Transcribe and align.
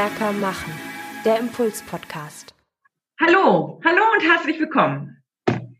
stärker 0.00 0.32
machen. 0.32 0.72
Der 1.26 1.38
Impuls-Podcast. 1.40 2.54
Hallo, 3.20 3.82
hallo 3.84 4.02
und 4.14 4.22
herzlich 4.22 4.58
willkommen. 4.58 5.22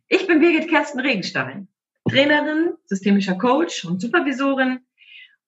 Ich 0.09 0.27
bin 0.27 0.41
Birgit 0.41 0.69
Kersten 0.69 1.01
Regenstein, 1.01 1.69
Trainerin, 2.07 2.75
systemischer 2.85 3.39
Coach 3.39 3.87
und 3.87 4.03
Supervisorin 4.03 4.81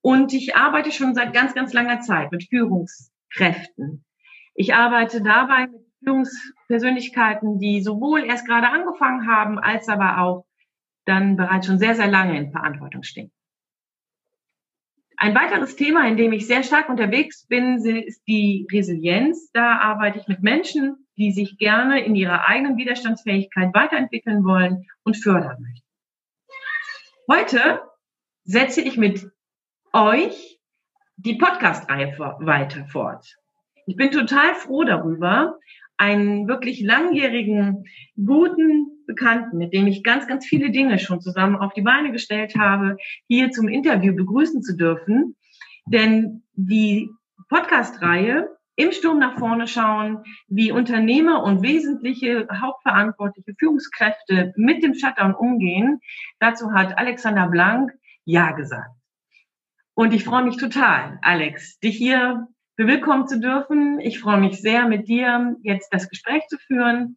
und 0.01 0.33
ich 0.33 0.57
arbeite 0.57 0.91
schon 0.91 1.15
seit 1.15 1.35
ganz, 1.35 1.55
ganz 1.55 1.75
langer 1.75 2.01
Zeit 2.01 2.33
mit 2.33 2.49
Führungskräften. 2.49 4.07
Ich 4.55 4.75
arbeite 4.75 5.21
dabei 5.21 5.67
mit 5.67 5.83
Führungspersönlichkeiten, 6.03 7.59
die 7.59 7.83
sowohl 7.83 8.25
erst 8.25 8.47
gerade 8.47 8.71
angefangen 8.71 9.27
haben, 9.27 9.59
als 9.59 9.91
aber 9.91 10.23
auch 10.23 10.47
dann 11.05 11.37
bereits 11.37 11.67
schon 11.67 11.79
sehr, 11.79 11.95
sehr 11.95 12.09
lange 12.09 12.39
in 12.39 12.53
Verantwortung 12.53 13.03
stehen. 13.03 13.33
Ein 15.23 15.37
weiteres 15.37 15.77
Thema, 15.77 16.09
in 16.09 16.17
dem 16.17 16.33
ich 16.33 16.49
sehr 16.49 16.65
stark 16.65 16.89
unterwegs 16.89 17.47
bin, 17.47 17.77
ist 17.77 18.27
die 18.27 18.67
Resilienz. 18.73 19.53
Da 19.53 19.79
arbeite 19.79 20.19
ich 20.19 20.27
mit 20.27 20.43
Menschen, 20.43 21.07
die 21.17 21.31
sich 21.31 21.59
gerne 21.59 22.05
in 22.05 22.17
ihrer 22.17 22.49
eigenen 22.49 22.77
Widerstandsfähigkeit 22.77 23.73
weiterentwickeln 23.73 24.45
wollen 24.45 24.85
und 25.05 25.17
fördern 25.17 25.63
möchten. 25.63 25.87
Heute 27.31 27.83
setze 28.43 28.81
ich 28.81 28.97
mit 28.97 29.31
euch 29.93 30.59
die 31.19 31.35
Podcast-Reihe 31.35 32.19
weiter 32.19 32.85
fort. 32.87 33.37
Ich 33.87 33.95
bin 33.95 34.11
total 34.11 34.57
froh 34.57 34.83
darüber, 34.83 35.57
einen 36.03 36.49
wirklich 36.49 36.81
langjährigen, 36.81 37.85
guten 38.17 39.05
Bekannten, 39.07 39.57
mit 39.57 39.73
dem 39.73 39.87
ich 39.87 40.03
ganz, 40.03 40.27
ganz 40.27 40.45
viele 40.45 40.73
Dinge 40.73 40.99
schon 40.99 41.21
zusammen 41.21 41.55
auf 41.55 41.75
die 41.75 41.83
Beine 41.83 42.11
gestellt 42.11 42.57
habe, 42.59 42.97
hier 43.29 43.53
zum 43.53 43.69
Interview 43.69 44.13
begrüßen 44.13 44.63
zu 44.63 44.77
dürfen. 44.77 45.37
Denn 45.87 46.43
die 46.55 47.09
Podcast-Reihe 47.49 48.49
im 48.75 48.91
Sturm 48.91 49.21
nach 49.21 49.39
vorne 49.39 49.69
schauen, 49.69 50.25
wie 50.49 50.73
Unternehmer 50.73 51.45
und 51.45 51.63
wesentliche 51.63 52.49
hauptverantwortliche 52.53 53.55
Führungskräfte 53.57 54.53
mit 54.57 54.83
dem 54.83 54.95
Shutdown 54.95 55.35
umgehen. 55.35 56.01
Dazu 56.41 56.73
hat 56.73 56.99
Alexander 56.99 57.47
Blank 57.47 57.93
Ja 58.25 58.51
gesagt. 58.51 58.91
Und 59.95 60.13
ich 60.15 60.25
freue 60.25 60.43
mich 60.43 60.57
total, 60.57 61.21
Alex, 61.23 61.79
dich 61.79 61.97
hier 61.97 62.49
bewillkommen 62.83 63.29
zu 63.29 63.39
dürfen. 63.39 64.01
Ich 64.01 64.19
freue 64.19 64.41
mich 64.41 64.61
sehr, 64.61 64.89
mit 64.89 65.07
dir 65.07 65.57
jetzt 65.63 65.93
das 65.93 66.09
Gespräch 66.09 66.43
zu 66.49 66.59
führen 66.59 67.17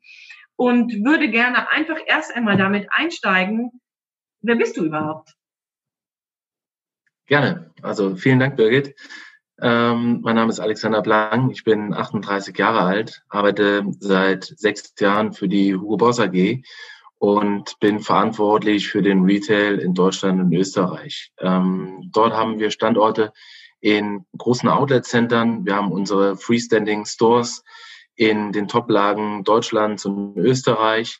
und 0.55 1.03
würde 1.03 1.29
gerne 1.29 1.71
einfach 1.71 1.97
erst 2.05 2.35
einmal 2.35 2.57
damit 2.57 2.87
einsteigen. 2.91 3.71
Wer 4.41 4.55
bist 4.55 4.77
du 4.77 4.85
überhaupt? 4.85 5.33
Gerne. 7.25 7.73
Also 7.81 8.15
vielen 8.15 8.39
Dank, 8.39 8.55
Birgit. 8.55 8.95
Ähm, 9.59 10.19
mein 10.21 10.35
Name 10.35 10.51
ist 10.51 10.59
Alexander 10.59 11.01
Blank. 11.01 11.51
Ich 11.51 11.63
bin 11.63 11.93
38 11.93 12.55
Jahre 12.57 12.81
alt, 12.81 13.23
arbeite 13.29 13.85
seit 13.99 14.43
sechs 14.43 14.93
Jahren 14.99 15.33
für 15.33 15.47
die 15.47 15.73
Hugo 15.73 15.97
Boss 15.97 16.19
AG 16.19 16.61
und 17.17 17.79
bin 17.79 17.99
verantwortlich 17.99 18.89
für 18.89 19.01
den 19.01 19.23
Retail 19.23 19.79
in 19.79 19.93
Deutschland 19.93 20.41
und 20.41 20.53
Österreich. 20.53 21.31
Ähm, 21.39 22.11
dort 22.13 22.33
haben 22.33 22.59
wir 22.59 22.69
Standorte 22.69 23.31
in 23.81 24.25
großen 24.37 24.69
Outlet-Centern. 24.69 25.65
Wir 25.65 25.75
haben 25.75 25.91
unsere 25.91 26.37
Freestanding 26.37 27.05
Stores 27.05 27.63
in 28.15 28.51
den 28.51 28.67
Top-Lagen 28.67 29.43
Deutschlands 29.43 30.05
und 30.05 30.37
Österreich. 30.37 31.19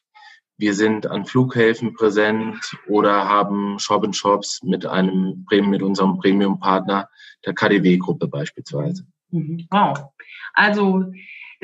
Wir 0.58 0.74
sind 0.74 1.08
an 1.08 1.26
Flughäfen 1.26 1.94
präsent 1.94 2.78
oder 2.88 3.28
haben 3.28 3.78
Shop-in-Shops 3.78 4.64
mit 4.64 4.86
einem 4.86 5.46
mit 5.52 5.84
unserem 5.84 6.18
Premium-Partner 6.18 7.10
der 7.46 7.54
KDW-Gruppe 7.54 8.28
beispielsweise. 8.28 9.06
Mhm. 9.32 9.68
Wow. 9.70 10.12
Also 10.54 11.06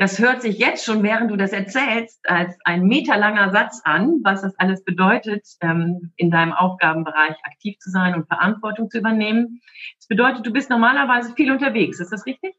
das 0.02 0.18
hört 0.18 0.42
sich 0.42 0.58
jetzt 0.58 0.84
schon, 0.84 1.04
während 1.04 1.30
du 1.30 1.36
das 1.36 1.52
erzählst, 1.52 2.28
als 2.28 2.58
ein 2.64 2.86
meterlanger 2.86 3.52
Satz 3.52 3.82
an, 3.84 4.18
was 4.24 4.42
das 4.42 4.58
alles 4.58 4.82
bedeutet, 4.82 5.46
ähm, 5.60 6.10
in 6.16 6.28
deinem 6.32 6.52
Aufgabenbereich 6.52 7.36
aktiv 7.44 7.78
zu 7.78 7.88
sein 7.88 8.16
und 8.16 8.26
Verantwortung 8.26 8.90
zu 8.90 8.98
übernehmen. 8.98 9.60
Das 10.00 10.08
bedeutet, 10.08 10.44
du 10.44 10.52
bist 10.52 10.70
normalerweise 10.70 11.32
viel 11.34 11.52
unterwegs. 11.52 12.00
Ist 12.00 12.10
das 12.10 12.26
richtig? 12.26 12.56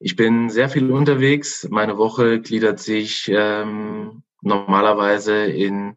Ich 0.00 0.16
bin 0.16 0.50
sehr 0.50 0.68
viel 0.68 0.90
unterwegs. 0.90 1.68
Meine 1.70 1.96
Woche 1.96 2.40
gliedert 2.40 2.80
sich 2.80 3.30
ähm, 3.32 4.24
normalerweise 4.42 5.44
in 5.44 5.96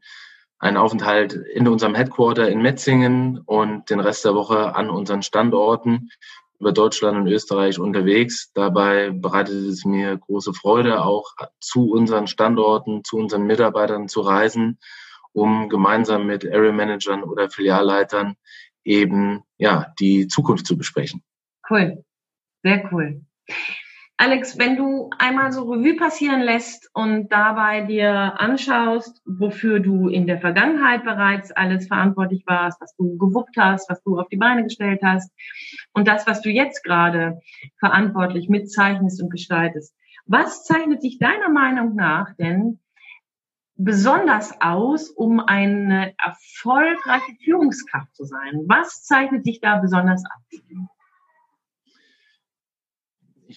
einen 0.59 0.77
Aufenthalt 0.77 1.33
in 1.33 1.67
unserem 1.67 1.95
Headquarter 1.95 2.47
in 2.49 2.61
Metzingen 2.61 3.39
und 3.39 3.89
den 3.89 3.99
Rest 3.99 4.25
der 4.25 4.35
Woche 4.35 4.75
an 4.75 4.91
unseren 4.91 5.23
Standorten 5.23 6.11
über 6.59 6.71
Deutschland 6.71 7.17
und 7.17 7.27
Österreich 7.27 7.79
unterwegs. 7.79 8.51
Dabei 8.53 9.11
bereitet 9.11 9.55
es 9.55 9.85
mir 9.85 10.17
große 10.17 10.53
Freude, 10.53 11.03
auch 11.03 11.33
zu 11.59 11.91
unseren 11.91 12.27
Standorten, 12.27 13.03
zu 13.03 13.17
unseren 13.17 13.43
Mitarbeitern 13.43 14.07
zu 14.07 14.21
reisen, 14.21 14.79
um 15.33 15.69
gemeinsam 15.69 16.25
mit 16.25 16.45
Area 16.45 16.71
Managern 16.71 17.23
oder 17.23 17.49
Filialleitern 17.49 18.35
eben 18.83 19.43
ja 19.57 19.93
die 19.99 20.27
Zukunft 20.27 20.65
zu 20.65 20.77
besprechen. 20.77 21.23
Cool, 21.69 22.03
sehr 22.63 22.89
cool. 22.91 23.21
Alex, 24.19 24.57
wenn 24.57 24.75
du 24.75 25.11
einmal 25.19 25.51
so 25.51 25.61
Revue 25.69 25.95
passieren 25.95 26.41
lässt 26.41 26.89
und 26.95 27.31
dabei 27.31 27.81
dir 27.81 28.39
anschaust, 28.39 29.21
wofür 29.25 29.79
du 29.79 30.07
in 30.09 30.25
der 30.25 30.39
Vergangenheit 30.39 31.03
bereits 31.03 31.51
alles 31.51 31.87
verantwortlich 31.87 32.43
warst, 32.47 32.81
was 32.81 32.95
du 32.95 33.15
gewuppt 33.19 33.55
hast, 33.57 33.87
was 33.91 34.01
du 34.01 34.19
auf 34.19 34.27
die 34.29 34.37
Beine 34.37 34.63
gestellt 34.63 35.01
hast 35.03 35.31
und 35.93 36.07
das, 36.07 36.25
was 36.25 36.41
du 36.41 36.49
jetzt 36.49 36.83
gerade 36.83 37.39
verantwortlich 37.77 38.49
mitzeichnest 38.49 39.21
und 39.21 39.29
gestaltest. 39.29 39.93
Was 40.25 40.63
zeichnet 40.63 41.03
sich 41.03 41.19
deiner 41.19 41.49
Meinung 41.49 41.93
nach 41.93 42.33
denn 42.37 42.79
besonders 43.75 44.59
aus, 44.59 45.11
um 45.11 45.39
eine 45.39 46.15
erfolgreiche 46.17 47.35
Führungskraft 47.43 48.15
zu 48.15 48.25
sein? 48.25 48.63
Was 48.65 49.03
zeichnet 49.03 49.45
dich 49.45 49.61
da 49.61 49.77
besonders 49.77 50.25
ab? 50.25 50.41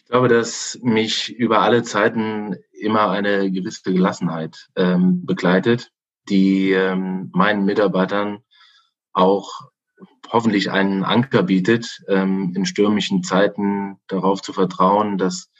Ich 0.00 0.06
glaube, 0.06 0.28
dass 0.28 0.78
mich 0.82 1.30
über 1.36 1.60
alle 1.60 1.82
Zeiten 1.82 2.56
immer 2.72 3.10
eine 3.10 3.52
gewisse 3.52 3.92
Gelassenheit 3.92 4.68
ähm, 4.74 5.26
begleitet, 5.26 5.92
die 6.28 6.72
ähm, 6.72 7.30
meinen 7.34 7.66
Mitarbeitern 7.66 8.42
auch 9.12 9.70
hoffentlich 10.32 10.70
einen 10.70 11.04
Anker 11.04 11.42
bietet, 11.42 12.02
ähm, 12.08 12.54
in 12.56 12.64
stürmischen 12.64 13.22
Zeiten 13.22 13.98
darauf 14.08 14.40
zu 14.40 14.54
vertrauen, 14.54 15.18
dass 15.18 15.50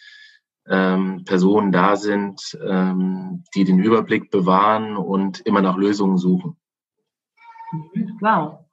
ähm, 0.67 1.25
Personen 1.25 1.71
da 1.71 1.97
sind, 1.97 2.59
ähm, 2.67 3.45
die 3.55 3.65
den 3.65 3.79
Überblick 3.79 4.31
bewahren 4.31 4.97
und 4.97 5.41
immer 5.41 5.61
nach 5.61 5.77
Lösungen 5.77 6.17
suchen. 6.17 6.57
Wow, 8.21 8.65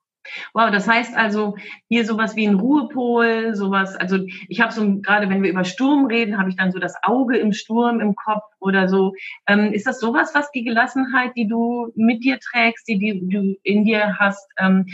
Wow, 0.54 0.72
das 0.72 0.88
heißt 0.88 1.16
also 1.16 1.56
hier 1.88 2.06
sowas 2.06 2.36
wie 2.36 2.48
ein 2.48 2.56
Ruhepol, 2.56 3.56
sowas, 3.56 3.96
also 3.96 4.18
ich 4.48 4.62
habe 4.62 4.72
so, 4.72 5.00
gerade 5.02 5.30
wenn 5.30 5.44
wir 5.44 5.50
über 5.50 5.64
Sturm 5.64 6.06
reden, 6.06 6.38
habe 6.38 6.50
ich 6.50 6.56
dann 6.56 6.72
so 6.72 6.80
das 6.80 6.96
Auge 7.04 7.38
im 7.38 7.54
Sturm 7.54 8.00
im 8.00 8.16
Kopf 8.16 8.44
oder 8.60 8.88
so. 8.88 9.14
Ähm, 9.48 9.74
ist 9.74 9.88
das 9.88 10.00
sowas, 10.00 10.32
was 10.34 10.52
die 10.52 10.64
Gelassenheit, 10.64 11.32
die 11.36 11.48
du 11.48 11.92
mit 11.96 12.24
dir 12.24 12.40
trägst, 12.40 12.88
die, 12.88 13.00
die 13.00 13.28
du 13.28 13.56
in 13.64 13.86
dir 13.86 14.18
hast, 14.20 14.48
ähm, 14.58 14.86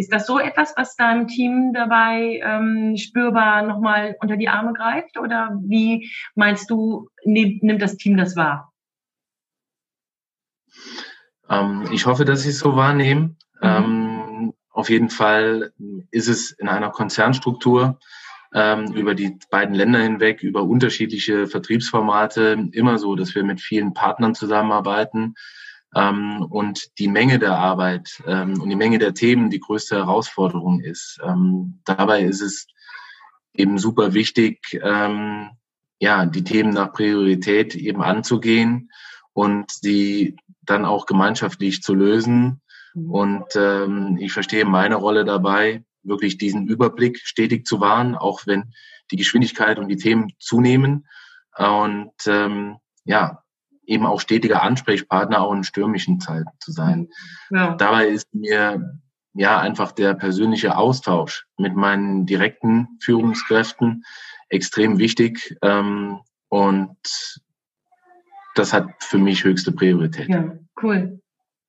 ist 0.00 0.12
das 0.14 0.26
so 0.26 0.38
etwas, 0.38 0.72
was 0.78 0.96
deinem 0.96 1.26
Team 1.28 1.72
dabei 1.74 2.40
ähm, 2.42 2.96
spürbar 2.96 3.62
nochmal 3.62 4.16
unter 4.20 4.38
die 4.38 4.48
Arme 4.48 4.72
greift? 4.72 5.18
Oder 5.18 5.58
wie 5.62 6.10
meinst 6.34 6.70
du, 6.70 7.10
nimmt 7.24 7.82
das 7.82 7.98
Team 7.98 8.16
das 8.16 8.34
wahr? 8.34 8.72
Ähm, 11.50 11.86
ich 11.92 12.06
hoffe, 12.06 12.24
dass 12.24 12.42
sie 12.42 12.50
es 12.50 12.60
so 12.60 12.76
wahrnehmen. 12.76 13.36
Mhm. 13.60 14.09
Auf 14.70 14.88
jeden 14.88 15.10
Fall 15.10 15.72
ist 16.10 16.28
es 16.28 16.52
in 16.52 16.68
einer 16.68 16.90
Konzernstruktur 16.90 17.98
ähm, 18.54 18.92
über 18.94 19.14
die 19.14 19.36
beiden 19.50 19.74
Länder 19.74 20.00
hinweg, 20.00 20.42
über 20.42 20.62
unterschiedliche 20.62 21.46
Vertriebsformate 21.46 22.68
immer 22.72 22.98
so, 22.98 23.16
dass 23.16 23.34
wir 23.34 23.44
mit 23.44 23.60
vielen 23.60 23.94
Partnern 23.94 24.34
zusammenarbeiten 24.34 25.34
ähm, 25.94 26.46
und 26.48 26.98
die 26.98 27.08
Menge 27.08 27.38
der 27.38 27.56
Arbeit 27.56 28.22
ähm, 28.26 28.60
und 28.60 28.70
die 28.70 28.76
Menge 28.76 28.98
der 28.98 29.14
Themen 29.14 29.50
die 29.50 29.60
größte 29.60 29.96
Herausforderung 29.96 30.80
ist. 30.80 31.18
Ähm, 31.24 31.80
dabei 31.84 32.22
ist 32.22 32.40
es 32.40 32.66
eben 33.52 33.78
super 33.78 34.14
wichtig, 34.14 34.80
ähm, 34.82 35.50
ja, 35.98 36.26
die 36.26 36.44
Themen 36.44 36.72
nach 36.72 36.92
Priorität 36.92 37.74
eben 37.74 38.02
anzugehen 38.02 38.90
und 39.32 39.70
sie 39.70 40.36
dann 40.62 40.84
auch 40.84 41.06
gemeinschaftlich 41.06 41.82
zu 41.82 41.94
lösen 41.94 42.30
Mhm. 42.42 42.60
Und 42.94 43.44
ähm, 43.56 44.18
ich 44.20 44.32
verstehe 44.32 44.64
meine 44.64 44.96
Rolle 44.96 45.24
dabei, 45.24 45.84
wirklich 46.02 46.38
diesen 46.38 46.66
Überblick 46.66 47.18
stetig 47.18 47.66
zu 47.66 47.80
wahren, 47.80 48.14
auch 48.14 48.46
wenn 48.46 48.72
die 49.10 49.16
Geschwindigkeit 49.16 49.78
und 49.78 49.88
die 49.88 49.96
Themen 49.96 50.32
zunehmen. 50.38 51.06
Und 51.56 52.12
ähm, 52.26 52.78
ja, 53.04 53.42
eben 53.84 54.06
auch 54.06 54.20
stetiger 54.20 54.62
Ansprechpartner 54.62 55.40
auch 55.40 55.52
in 55.52 55.64
stürmischen 55.64 56.20
Zeiten 56.20 56.50
zu 56.60 56.72
sein. 56.72 57.08
Ja. 57.50 57.74
Dabei 57.74 58.06
ist 58.06 58.32
mir 58.32 59.00
ja 59.34 59.58
einfach 59.60 59.92
der 59.92 60.14
persönliche 60.14 60.76
Austausch 60.76 61.46
mit 61.56 61.74
meinen 61.74 62.26
direkten 62.26 62.88
Führungskräften 63.00 64.04
extrem 64.48 64.98
wichtig 64.98 65.56
ähm, 65.62 66.20
und 66.48 66.98
das 68.54 68.72
hat 68.72 68.88
für 69.00 69.18
mich 69.18 69.44
höchste 69.44 69.72
Priorität. 69.72 70.28
Ja, 70.28 70.52
cool. 70.82 71.20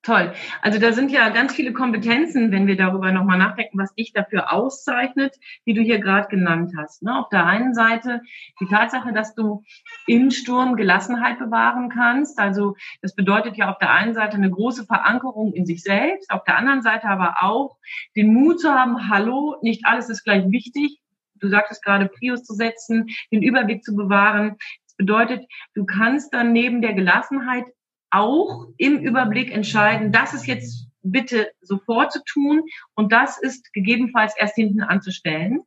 Toll. 0.04 0.34
Also 0.64 0.80
da 0.80 0.94
sind 0.94 1.12
ja 1.12 1.30
ganz 1.30 1.54
viele 1.54 1.74
Kompetenzen, 1.74 2.52
wenn 2.52 2.66
wir 2.66 2.76
darüber 2.76 3.12
nochmal 3.12 3.38
nachdenken, 3.38 3.78
was 3.78 3.94
dich 3.94 4.14
dafür 4.14 4.52
auszeichnet, 4.52 5.36
wie 5.64 5.76
du 5.76 5.82
hier 5.82 6.00
gerade 6.00 6.28
genannt 6.28 6.74
hast. 6.76 7.04
Ne? 7.04 7.16
Auf 7.16 7.30
der 7.30 7.46
einen 7.46 7.76
Seite 7.76 8.22
die 8.60 8.66
Tatsache, 8.66 9.14
dass 9.14 9.36
du 9.36 9.64
im 10.08 10.32
Sturm 10.32 10.76
Gelassenheit 10.76 11.38
bewahren 11.38 11.90
kannst. 11.90 12.40
Also 12.40 12.76
das 13.04 13.14
bedeutet 13.14 13.58
ja 13.58 13.70
auf 13.70 13.78
der 13.78 13.92
einen 13.92 14.16
Seite 14.16 14.38
eine 14.38 14.50
große 14.50 14.88
Verankerung 14.88 15.54
in 15.54 15.68
sich 15.68 15.84
selbst, 15.84 16.32
auf 16.32 16.44
der 16.46 16.58
anderen 16.58 16.82
Seite 16.82 17.08
aber 17.08 17.36
auch 17.42 17.78
den 18.16 18.34
Mut 18.34 18.60
zu 18.60 18.72
haben, 18.72 19.08
hallo, 19.08 19.58
nicht 19.62 19.86
alles 19.86 20.10
ist 20.10 20.24
gleich 20.24 20.50
wichtig. 20.50 21.00
Du 21.36 21.48
sagtest 21.48 21.84
gerade, 21.84 22.08
Prius 22.08 22.44
zu 22.44 22.56
setzen, 22.56 23.08
den 23.32 23.44
Überblick 23.44 23.84
zu 23.84 23.96
bewahren. 23.96 24.58
Das 24.84 24.96
bedeutet, 24.96 25.46
du 25.76 25.86
kannst 25.86 26.34
dann 26.34 26.54
neben 26.54 26.82
der 26.82 26.94
Gelassenheit 26.94 27.66
auch 28.12 28.68
im 28.78 29.00
Überblick 29.00 29.52
entscheiden, 29.52 30.12
das 30.12 30.34
ist 30.34 30.46
jetzt 30.46 30.88
bitte 31.02 31.52
sofort 31.62 32.12
zu 32.12 32.24
tun 32.26 32.64
und 32.96 33.12
das 33.12 33.42
ist 33.42 33.74
gegebenenfalls 33.74 34.36
erst 34.38 34.56
hinten 34.56 34.82
anzustellen. 34.82 35.62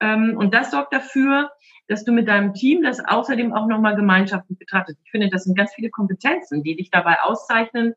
Ähm, 0.00 0.36
und 0.36 0.52
das 0.52 0.70
sorgt 0.70 0.92
dafür, 0.92 1.50
dass 1.88 2.04
du 2.04 2.12
mit 2.12 2.28
deinem 2.28 2.52
Team 2.52 2.82
das 2.82 3.00
außerdem 3.00 3.52
auch 3.52 3.66
nochmal 3.66 3.96
gemeinschaftlich 3.96 4.58
betrachtest. 4.58 4.98
Ich 5.04 5.10
finde, 5.10 5.30
das 5.30 5.44
sind 5.44 5.56
ganz 5.56 5.72
viele 5.74 5.90
Kompetenzen, 5.90 6.62
die 6.62 6.76
dich 6.76 6.90
dabei 6.90 7.20
auszeichnen, 7.22 7.94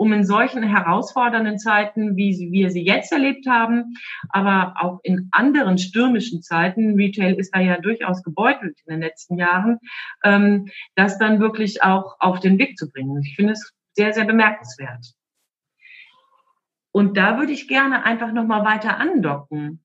um 0.00 0.14
in 0.14 0.24
solchen 0.24 0.62
herausfordernden 0.62 1.58
Zeiten, 1.58 2.16
wie 2.16 2.48
wir 2.52 2.70
sie 2.70 2.82
jetzt 2.82 3.12
erlebt 3.12 3.46
haben, 3.46 3.96
aber 4.30 4.72
auch 4.78 5.00
in 5.02 5.28
anderen 5.30 5.76
stürmischen 5.76 6.40
Zeiten, 6.40 6.94
Retail 6.94 7.34
ist 7.34 7.54
da 7.54 7.60
ja 7.60 7.78
durchaus 7.78 8.22
gebeutelt 8.22 8.78
in 8.86 8.94
den 8.94 9.02
letzten 9.02 9.36
Jahren, 9.36 9.78
ähm, 10.24 10.68
das 10.94 11.18
dann 11.18 11.38
wirklich 11.38 11.82
auch 11.82 12.16
auf 12.18 12.40
den 12.40 12.58
Weg 12.58 12.78
zu 12.78 12.90
bringen. 12.90 13.20
Ich 13.22 13.36
finde 13.36 13.52
es 13.52 13.74
sehr, 13.92 14.14
sehr 14.14 14.24
bemerkenswert. 14.24 15.04
Und 16.92 17.18
da 17.18 17.38
würde 17.38 17.52
ich 17.52 17.68
gerne 17.68 18.02
einfach 18.02 18.32
nochmal 18.32 18.64
weiter 18.64 18.96
andocken. 18.96 19.84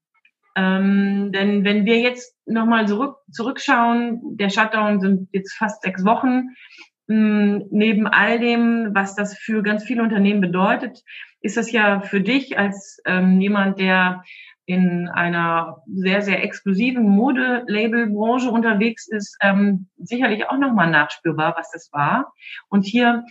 Ähm, 0.56 1.33
denn 1.33 1.65
wenn 1.65 1.83
wir 1.83 2.00
jetzt 2.00 2.38
nochmal 2.45 2.88
zurück, 2.88 3.18
zurückschauen, 3.31 4.38
der 4.38 4.50
Shutdown 4.50 5.01
sind 5.01 5.27
jetzt 5.33 5.57
fast 5.57 5.81
sechs 5.81 6.06
Wochen, 6.06 6.56
hm, 7.07 7.68
neben 7.72 8.07
all 8.07 8.40
dem, 8.40 8.90
was 8.94 9.16
das 9.16 9.38
für 9.38 9.62
ganz 9.62 9.84
viele 9.84 10.04
Unternehmen 10.04 10.42
bedeutet, 10.42 11.04
ist 11.42 11.57
das 11.57 11.72
ja 11.72 12.02
für 12.02 12.22
dich 12.22 12.57
als 12.57 13.00
ähm, 13.06 13.40
jemand, 13.40 13.80
der 13.80 14.24
in 14.66 15.07
einer 15.07 15.84
sehr, 15.86 16.24
sehr 16.24 16.44
exklusiven 16.44 17.07
Modelabelbranche 17.07 18.50
unterwegs 18.50 19.07
ist, 19.07 19.38
ähm, 19.42 19.88
sicherlich 19.98 20.50
auch 20.50 20.57
nochmal 20.57 20.90
nachspürbar, 20.90 21.54
was 21.56 21.69
das 21.72 21.90
war. 21.92 22.34
Und 22.68 22.84
hier 22.84 23.24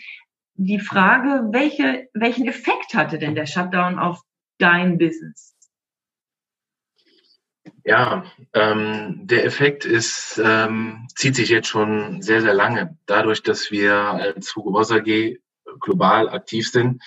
die 0.55 0.79
Frage, 0.79 1.49
welche, 1.51 2.09
welchen 2.15 2.47
Effekt 2.47 2.95
hatte 2.95 3.19
denn 3.19 3.35
der 3.35 3.47
Shutdown 3.47 3.99
auf 3.99 4.21
dein 4.59 4.97
Business? 4.99 5.54
Ja, 7.87 8.25
ähm, 8.55 9.27
der 9.27 9.45
Effekt 9.45 9.85
ist, 9.85 10.41
ähm, 10.43 11.07
zieht 11.15 11.37
sich 11.37 11.51
jetzt 11.51 11.69
schon 11.69 12.23
sehr, 12.23 12.41
sehr 12.41 12.55
lange. 12.55 12.97
Dadurch, 13.05 13.43
dass 13.43 13.71
wir 13.71 13.95
als 13.95 14.57
Hugo 14.57 14.71
Boss 14.71 14.91
AG 14.91 15.37
global 15.81 16.31
aktiv 16.31 16.71
sind, 16.71 17.03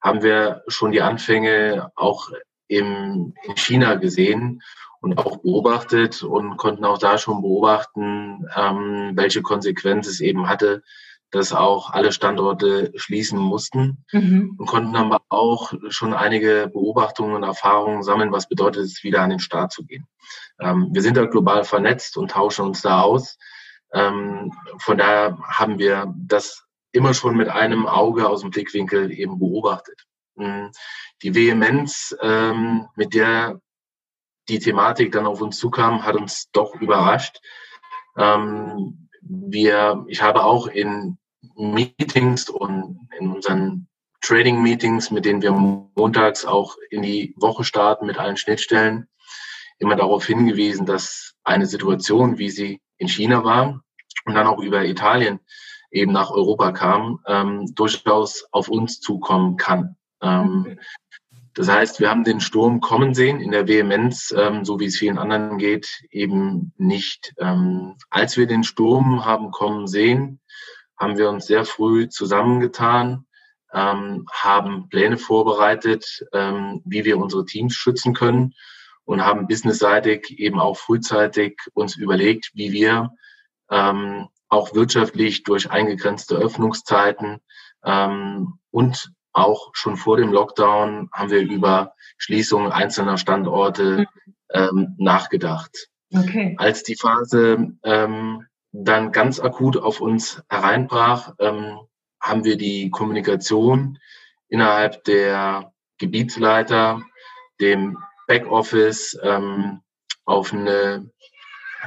haben 0.00 0.22
wir 0.22 0.62
schon 0.68 0.92
die 0.92 1.02
Anfänge 1.02 1.90
auch 1.96 2.30
im, 2.68 3.34
in 3.42 3.56
China 3.56 3.96
gesehen 3.96 4.62
und 5.00 5.18
auch 5.18 5.38
beobachtet 5.38 6.22
und 6.22 6.56
konnten 6.56 6.84
auch 6.84 6.98
da 6.98 7.18
schon 7.18 7.42
beobachten, 7.42 8.46
ähm, 8.54 9.12
welche 9.14 9.42
Konsequenz 9.42 10.06
es 10.06 10.20
eben 10.20 10.48
hatte, 10.48 10.84
dass 11.30 11.52
auch 11.52 11.90
alle 11.90 12.12
Standorte 12.12 12.92
schließen 12.96 13.38
mussten 13.38 14.04
mhm. 14.12 14.56
und 14.58 14.66
konnten 14.66 14.96
aber 14.96 15.22
auch 15.28 15.72
schon 15.88 16.12
einige 16.12 16.68
Beobachtungen 16.72 17.34
und 17.34 17.42
Erfahrungen 17.42 18.02
sammeln, 18.02 18.32
was 18.32 18.48
bedeutet 18.48 18.84
es, 18.84 19.04
wieder 19.04 19.22
an 19.22 19.30
den 19.30 19.38
Start 19.38 19.72
zu 19.72 19.84
gehen. 19.84 20.06
Ähm, 20.58 20.88
wir 20.92 21.02
sind 21.02 21.16
da 21.16 21.26
global 21.26 21.64
vernetzt 21.64 22.16
und 22.16 22.32
tauschen 22.32 22.66
uns 22.66 22.82
da 22.82 23.02
aus. 23.02 23.38
Ähm, 23.92 24.52
von 24.78 24.98
daher 24.98 25.38
haben 25.42 25.78
wir 25.78 26.12
das 26.16 26.64
immer 26.92 27.14
schon 27.14 27.36
mit 27.36 27.48
einem 27.48 27.86
Auge 27.86 28.28
aus 28.28 28.40
dem 28.40 28.50
Blickwinkel 28.50 29.12
eben 29.12 29.38
beobachtet. 29.38 30.04
Mhm. 30.34 30.70
Die 31.22 31.34
Vehemenz, 31.34 32.16
ähm, 32.20 32.88
mit 32.96 33.14
der 33.14 33.60
die 34.48 34.58
Thematik 34.58 35.12
dann 35.12 35.26
auf 35.26 35.40
uns 35.40 35.58
zukam, 35.58 36.04
hat 36.04 36.16
uns 36.16 36.50
doch 36.50 36.74
überrascht. 36.74 37.40
Ähm, 38.16 39.08
wir, 39.22 40.04
ich 40.08 40.22
habe 40.22 40.42
auch 40.42 40.66
in 40.66 41.18
Meetings 41.56 42.48
und 42.48 43.08
in 43.18 43.30
unseren 43.30 43.88
Trading-Meetings, 44.22 45.10
mit 45.10 45.24
denen 45.24 45.42
wir 45.42 45.52
montags 45.52 46.44
auch 46.44 46.76
in 46.90 47.02
die 47.02 47.34
Woche 47.36 47.64
starten 47.64 48.06
mit 48.06 48.18
allen 48.18 48.36
Schnittstellen, 48.36 49.08
immer 49.78 49.96
darauf 49.96 50.26
hingewiesen, 50.26 50.86
dass 50.86 51.34
eine 51.42 51.66
Situation, 51.66 52.38
wie 52.38 52.50
sie 52.50 52.80
in 52.98 53.08
China 53.08 53.44
war 53.44 53.82
und 54.26 54.34
dann 54.34 54.46
auch 54.46 54.58
über 54.58 54.84
Italien 54.84 55.40
eben 55.90 56.12
nach 56.12 56.30
Europa 56.30 56.72
kam, 56.72 57.20
ähm, 57.26 57.72
durchaus 57.74 58.46
auf 58.52 58.68
uns 58.68 59.00
zukommen 59.00 59.56
kann. 59.56 59.96
Ähm, 60.22 60.78
das 61.54 61.68
heißt, 61.68 61.98
wir 61.98 62.10
haben 62.10 62.24
den 62.24 62.40
Sturm 62.40 62.80
kommen 62.80 63.14
sehen 63.14 63.40
in 63.40 63.50
der 63.50 63.66
Vehemenz, 63.66 64.32
ähm, 64.36 64.64
so 64.64 64.78
wie 64.78 64.86
es 64.86 64.96
vielen 64.96 65.18
anderen 65.18 65.58
geht, 65.58 66.04
eben 66.10 66.72
nicht. 66.76 67.34
Ähm, 67.38 67.96
als 68.08 68.36
wir 68.36 68.46
den 68.46 68.62
Sturm 68.62 69.24
haben 69.24 69.50
kommen 69.50 69.88
sehen, 69.88 70.39
haben 71.00 71.16
wir 71.16 71.30
uns 71.30 71.46
sehr 71.46 71.64
früh 71.64 72.08
zusammengetan, 72.08 73.26
ähm, 73.72 74.26
haben 74.30 74.88
Pläne 74.90 75.16
vorbereitet, 75.16 76.26
ähm, 76.32 76.82
wie 76.84 77.04
wir 77.04 77.18
unsere 77.18 77.46
Teams 77.46 77.74
schützen 77.74 78.14
können 78.14 78.54
und 79.04 79.24
haben 79.24 79.46
businessseitig 79.46 80.38
eben 80.38 80.60
auch 80.60 80.76
frühzeitig 80.76 81.58
uns 81.72 81.96
überlegt, 81.96 82.50
wie 82.54 82.72
wir 82.72 83.10
ähm, 83.70 84.28
auch 84.48 84.74
wirtschaftlich 84.74 85.42
durch 85.44 85.70
eingegrenzte 85.70 86.36
Öffnungszeiten 86.36 87.40
ähm, 87.84 88.58
und 88.70 89.10
auch 89.32 89.70
schon 89.72 89.96
vor 89.96 90.16
dem 90.16 90.32
Lockdown 90.32 91.08
haben 91.12 91.30
wir 91.30 91.40
über 91.40 91.94
Schließungen 92.18 92.72
einzelner 92.72 93.16
Standorte 93.16 93.98
mhm. 93.98 94.06
ähm, 94.52 94.94
nachgedacht. 94.98 95.88
Okay. 96.12 96.56
Als 96.58 96.82
die 96.82 96.96
Phase 96.96 97.72
ähm, 97.84 98.46
dann 98.72 99.12
ganz 99.12 99.40
akut 99.40 99.76
auf 99.76 100.00
uns 100.00 100.42
hereinbrach, 100.48 101.34
ähm, 101.38 101.80
haben 102.20 102.44
wir 102.44 102.56
die 102.56 102.90
Kommunikation 102.90 103.98
innerhalb 104.48 105.04
der 105.04 105.72
Gebietsleiter, 105.98 107.02
dem 107.60 107.98
Backoffice 108.26 109.18
ähm, 109.22 109.80
auf 110.24 110.52
eine 110.52 111.10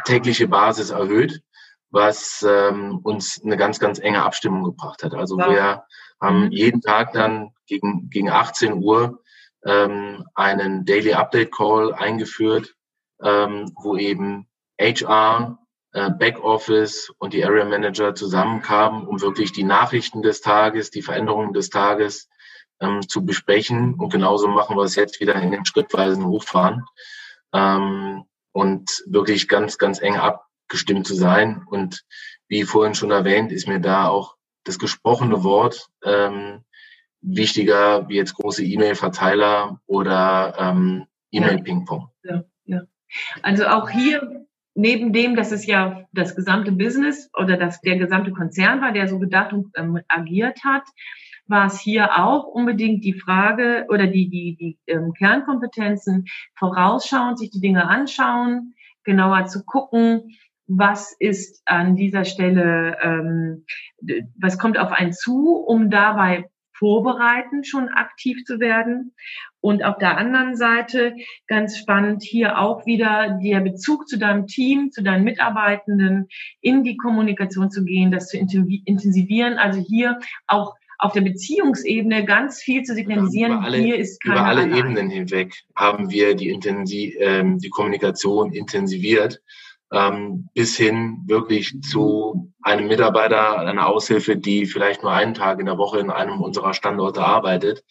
tägliche 0.06 0.48
Basis 0.48 0.90
erhöht, 0.90 1.42
was 1.90 2.46
ähm, 2.48 3.00
uns 3.04 3.42
eine 3.44 3.58
ganz, 3.58 3.80
ganz 3.80 4.00
enge 4.00 4.24
Abstimmung 4.24 4.64
gebracht 4.64 5.04
hat. 5.04 5.14
Also 5.14 5.40
ja. 5.40 5.50
wir 5.50 5.84
haben 6.22 6.46
mhm. 6.46 6.52
jeden 6.52 6.82
Tag 6.82 7.14
dann 7.14 7.52
gegen, 7.68 8.10
gegen 8.10 8.30
18 8.30 8.74
Uhr 8.74 9.22
ähm, 9.66 10.26
einen 10.36 10.86
Daily 10.86 11.14
Update 11.14 11.52
Call 11.52 11.94
eingeführt, 11.94 12.76
ähm, 13.24 13.72
wo 13.82 13.96
eben 13.96 14.48
HR, 14.80 15.60
Backoffice 15.94 17.14
und 17.20 17.34
die 17.34 17.46
Area 17.46 17.66
Manager 17.66 18.16
zusammenkamen, 18.16 19.06
um 19.06 19.22
wirklich 19.22 19.52
die 19.52 19.64
Nachrichten 19.64 20.24
des 20.24 20.42
Tages, 20.42 20.90
die 20.90 21.04
Veränderungen 21.04 21.54
des 21.54 21.70
Tages 21.70 22.30
ähm, 22.80 23.08
zu 23.08 23.26
besprechen. 23.26 23.96
Und 23.96 24.12
genauso 24.12 24.48
machen 24.48 24.76
wir 24.76 24.84
es 24.84 24.96
jetzt 24.96 25.20
wieder 25.20 25.36
in 25.36 25.52
den 25.52 25.66
schrittweisen 25.66 26.26
Hochfahren 26.26 26.86
ähm, 27.54 28.24
und 28.52 29.04
wirklich 29.06 29.48
ganz, 29.48 29.78
ganz 29.78 30.02
eng 30.02 30.16
abgestimmt 30.16 31.06
zu 31.06 31.14
sein. 31.14 31.64
Und 31.70 32.04
wie 32.48 32.64
vorhin 32.64 32.96
schon 32.96 33.12
erwähnt, 33.12 33.52
ist 33.52 33.68
mir 33.68 33.80
da 33.80 34.08
auch 34.08 34.36
das 34.64 34.80
gesprochene 34.80 35.44
Wort 35.44 35.90
ähm, 36.04 36.64
wichtiger 37.22 38.08
wie 38.10 38.16
jetzt 38.16 38.34
große 38.36 38.64
E-Mail-Verteiler 38.64 39.80
oder 39.86 40.56
ähm, 40.58 41.06
E-Mail-Ping-Pong. 41.32 42.10
Ja, 42.24 42.44
ja. 42.66 42.82
Also 43.42 43.68
auch 43.68 43.90
hier 43.90 44.46
neben 44.76 45.14
dem, 45.14 45.36
dass 45.36 45.52
es 45.52 45.66
ja 45.66 46.06
das 46.12 46.36
gesamte 46.36 46.72
Business 46.72 47.30
oder 47.38 47.58
dass 47.58 47.82
der 47.82 47.98
gesamte 47.98 48.32
Konzern 48.32 48.82
war, 48.82 48.92
der 48.92 49.08
so 49.08 49.20
gedacht 49.20 49.54
und 49.54 49.72
ähm, 49.76 50.00
agiert 50.08 50.64
hat, 50.64 50.84
war 51.48 51.68
es 51.68 51.80
hier 51.80 52.18
auch 52.18 52.46
unbedingt 52.46 53.04
die 53.04 53.14
Frage 53.14 53.86
oder 53.90 54.08
die, 54.08 54.30
die, 54.30 54.56
die 54.56 54.78
ähm, 54.88 55.14
Kernkompetenzen 55.14 56.26
vorausschauen, 56.56 57.36
sich 57.36 57.52
die 57.52 57.60
Dinge 57.60 57.88
anschauen, 57.88 58.74
genauer 59.04 59.46
zu 59.46 59.64
gucken, 59.66 60.38
was 60.68 61.14
ist 61.20 61.62
an 61.66 61.96
dieser 61.96 62.24
Stelle, 62.24 62.98
ähm, 63.02 63.66
was 64.40 64.58
kommt 64.58 64.78
auf 64.78 64.92
einen 64.92 65.12
zu, 65.12 65.58
um 65.58 65.90
dabei 65.90 66.50
vorbereiten, 66.74 67.64
schon 67.64 67.90
aktiv 67.90 68.44
zu 68.46 68.60
werden. 68.60 69.14
Und 69.62 69.84
auf 69.84 69.98
der 69.98 70.18
anderen 70.18 70.56
Seite, 70.56 71.16
ganz 71.48 71.78
spannend, 71.78 72.24
hier 72.24 72.60
auch 72.60 72.86
wieder 72.86 73.40
der 73.42 73.62
Bezug 73.62 74.08
zu 74.08 74.18
deinem 74.18 74.48
Team, 74.48 74.92
zu 74.92 75.02
deinen 75.02 75.24
Mitarbeitenden 75.24 76.28
in 76.62 76.84
die 76.84 76.98
Kommunikation 76.98 77.72
zu 77.72 77.86
gehen, 77.86 78.12
das 78.12 78.28
zu 78.28 78.38
intensivieren. 78.38 79.58
Also 79.58 79.80
hier 79.80 80.20
auch 80.48 80.76
auf 80.98 81.14
der 81.14 81.22
Beziehungsebene 81.22 82.26
ganz 82.26 82.62
viel 82.62 82.84
zu 82.84 82.94
signalisieren. 82.94 83.54
Über 83.54 83.64
alle, 83.64 83.78
hier 83.78 83.98
ist 83.98 84.22
keine 84.22 84.36
über 84.36 84.46
alle. 84.46 84.78
Ebenen 84.78 85.10
hinweg 85.10 85.54
haben 85.76 86.10
wir 86.10 86.36
die, 86.36 86.50
Intensi 86.50 87.16
ähm, 87.20 87.60
die 87.60 87.70
Kommunikation 87.70 88.52
intensiviert 88.54 89.42
ähm, 89.94 90.50
bis 90.54 90.76
hin 90.76 91.20
wirklich 91.28 91.80
zu 91.82 92.52
einem 92.62 92.88
Mitarbeiter, 92.88 93.60
einer 93.60 93.88
Aushilfe, 93.88 94.36
die 94.36 94.66
vielleicht 94.66 95.04
nur 95.04 95.12
einen 95.12 95.36
Tag 95.36 95.60
in 95.60 95.68
der 95.68 95.78
Woche 95.78 96.00
in 96.00 96.10
einem 96.10 96.42
unserer 96.42 96.74
Standorte 96.74 97.24
arbeitet. 97.24 97.84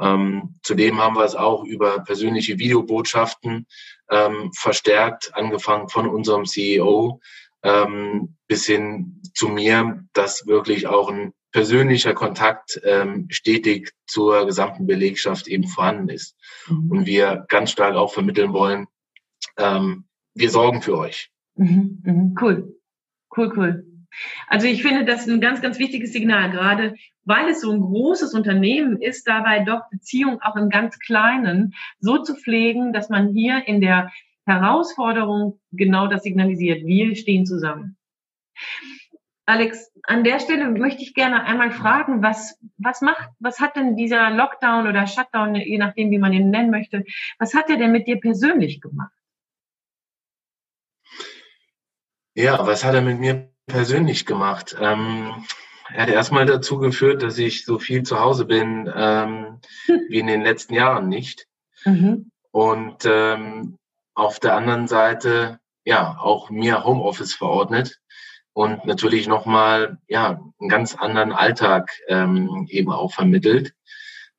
Ähm, 0.00 0.56
zudem 0.62 1.00
haben 1.00 1.16
wir 1.16 1.24
es 1.24 1.36
auch 1.36 1.64
über 1.64 2.00
persönliche 2.00 2.58
Videobotschaften 2.58 3.66
ähm, 4.10 4.50
verstärkt, 4.54 5.30
angefangen 5.34 5.88
von 5.88 6.08
unserem 6.08 6.44
CEO 6.44 7.20
ähm, 7.62 8.36
bis 8.48 8.66
hin 8.66 9.22
zu 9.34 9.48
mir, 9.48 10.04
dass 10.12 10.46
wirklich 10.46 10.86
auch 10.86 11.08
ein 11.08 11.32
persönlicher 11.52 12.12
Kontakt 12.12 12.80
ähm, 12.84 13.28
stetig 13.30 13.92
zur 14.06 14.44
gesamten 14.46 14.86
Belegschaft 14.86 15.46
eben 15.46 15.66
vorhanden 15.68 16.08
ist. 16.08 16.36
Mhm. 16.68 16.90
Und 16.90 17.06
wir 17.06 17.46
ganz 17.48 17.70
stark 17.70 17.94
auch 17.94 18.12
vermitteln 18.12 18.52
wollen, 18.52 18.86
ähm, 19.56 20.04
wir 20.34 20.50
sorgen 20.50 20.82
für 20.82 20.98
euch. 20.98 21.30
Mhm, 21.56 22.02
mhm, 22.04 22.36
cool, 22.40 22.76
cool, 23.36 23.52
cool. 23.56 23.86
Also 24.48 24.66
ich 24.66 24.82
finde 24.82 25.04
das 25.04 25.26
ein 25.26 25.40
ganz, 25.40 25.60
ganz 25.60 25.78
wichtiges 25.78 26.12
Signal, 26.12 26.50
gerade 26.50 26.94
weil 27.24 27.48
es 27.48 27.60
so 27.60 27.70
ein 27.72 27.80
großes 27.80 28.34
Unternehmen 28.34 29.00
ist, 29.00 29.26
dabei 29.26 29.60
doch 29.60 29.90
Beziehung 29.90 30.40
auch 30.40 30.56
im 30.56 30.70
ganz 30.70 30.98
Kleinen 30.98 31.74
so 31.98 32.18
zu 32.18 32.34
pflegen, 32.34 32.92
dass 32.92 33.08
man 33.08 33.32
hier 33.32 33.66
in 33.66 33.80
der 33.80 34.12
Herausforderung 34.46 35.58
genau 35.72 36.06
das 36.06 36.22
signalisiert. 36.22 36.86
Wir 36.86 37.16
stehen 37.16 37.46
zusammen. 37.46 37.96
Alex, 39.44 39.92
an 40.04 40.24
der 40.24 40.40
Stelle 40.40 40.70
möchte 40.70 41.02
ich 41.02 41.14
gerne 41.14 41.44
einmal 41.44 41.70
fragen, 41.70 42.22
was, 42.22 42.58
was 42.78 43.00
macht, 43.00 43.28
was 43.38 43.60
hat 43.60 43.76
denn 43.76 43.96
dieser 43.96 44.30
Lockdown 44.30 44.88
oder 44.88 45.06
Shutdown, 45.06 45.54
je 45.54 45.78
nachdem, 45.78 46.10
wie 46.10 46.18
man 46.18 46.32
ihn 46.32 46.50
nennen 46.50 46.70
möchte, 46.70 47.04
was 47.38 47.54
hat 47.54 47.70
er 47.70 47.76
denn 47.76 47.92
mit 47.92 48.06
dir 48.06 48.18
persönlich 48.18 48.80
gemacht? 48.80 49.12
Ja, 52.36 52.66
was 52.66 52.84
hat 52.84 52.94
er 52.94 53.00
mit 53.00 53.18
mir 53.18 53.48
persönlich 53.66 54.26
gemacht? 54.26 54.76
Ähm, 54.78 55.46
er 55.88 56.02
hat 56.02 56.10
erstmal 56.10 56.44
dazu 56.44 56.76
geführt, 56.76 57.22
dass 57.22 57.38
ich 57.38 57.64
so 57.64 57.78
viel 57.78 58.02
zu 58.02 58.20
Hause 58.20 58.44
bin 58.44 58.92
ähm, 58.94 59.60
wie 60.08 60.18
in 60.18 60.26
den 60.26 60.42
letzten 60.42 60.74
Jahren 60.74 61.08
nicht. 61.08 61.46
Mhm. 61.86 62.30
Und 62.50 63.06
ähm, 63.06 63.78
auf 64.14 64.38
der 64.38 64.54
anderen 64.54 64.86
Seite 64.86 65.60
ja 65.86 66.18
auch 66.18 66.50
mir 66.50 66.84
Homeoffice 66.84 67.32
verordnet 67.32 68.00
und 68.52 68.84
natürlich 68.84 69.26
nochmal 69.28 69.96
ja 70.06 70.38
einen 70.60 70.68
ganz 70.68 70.94
anderen 70.94 71.32
Alltag 71.32 71.90
ähm, 72.08 72.66
eben 72.68 72.92
auch 72.92 73.14
vermittelt, 73.14 73.72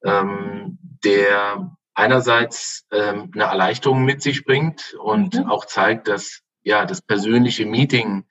ähm, 0.03 0.77
der 1.03 1.75
einerseits 1.95 2.85
ähm, 2.91 3.31
eine 3.33 3.45
Erleichterung 3.45 4.05
mit 4.05 4.21
sich 4.21 4.45
bringt 4.45 4.93
und 4.99 5.33
Mhm. 5.33 5.49
auch 5.49 5.65
zeigt, 5.65 6.07
dass 6.07 6.43
ja 6.67 6.85
das 6.85 7.01
persönliche 7.01 7.65
Meeting 7.65 8.25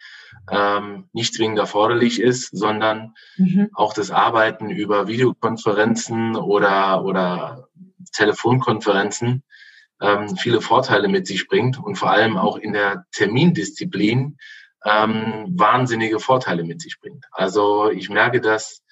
ähm, 0.50 1.08
nicht 1.12 1.34
zwingend 1.34 1.58
erforderlich 1.58 2.20
ist, 2.20 2.56
sondern 2.56 3.14
Mhm. 3.36 3.70
auch 3.74 3.92
das 3.94 4.10
Arbeiten 4.10 4.70
über 4.70 5.08
Videokonferenzen 5.08 6.36
oder, 6.36 7.04
oder 7.04 7.68
Telefonkonferenzen 8.12 9.42
ähm, 10.00 10.36
viele 10.36 10.60
Vorteile 10.60 11.08
mit 11.08 11.26
sich 11.26 11.48
bringt 11.48 11.78
und 11.78 11.96
vor 11.96 12.10
allem 12.10 12.36
auch 12.36 12.56
in 12.58 12.72
der 12.72 13.06
Termindisziplin 13.12 14.36
ähm, 14.84 15.46
wahnsinnige 15.56 16.20
Vorteile 16.20 16.64
mit 16.64 16.80
sich 16.80 17.00
bringt. 17.00 17.24
Also 17.32 17.90
ich 17.90 18.08
merke, 18.08 18.40
dass 18.40 18.82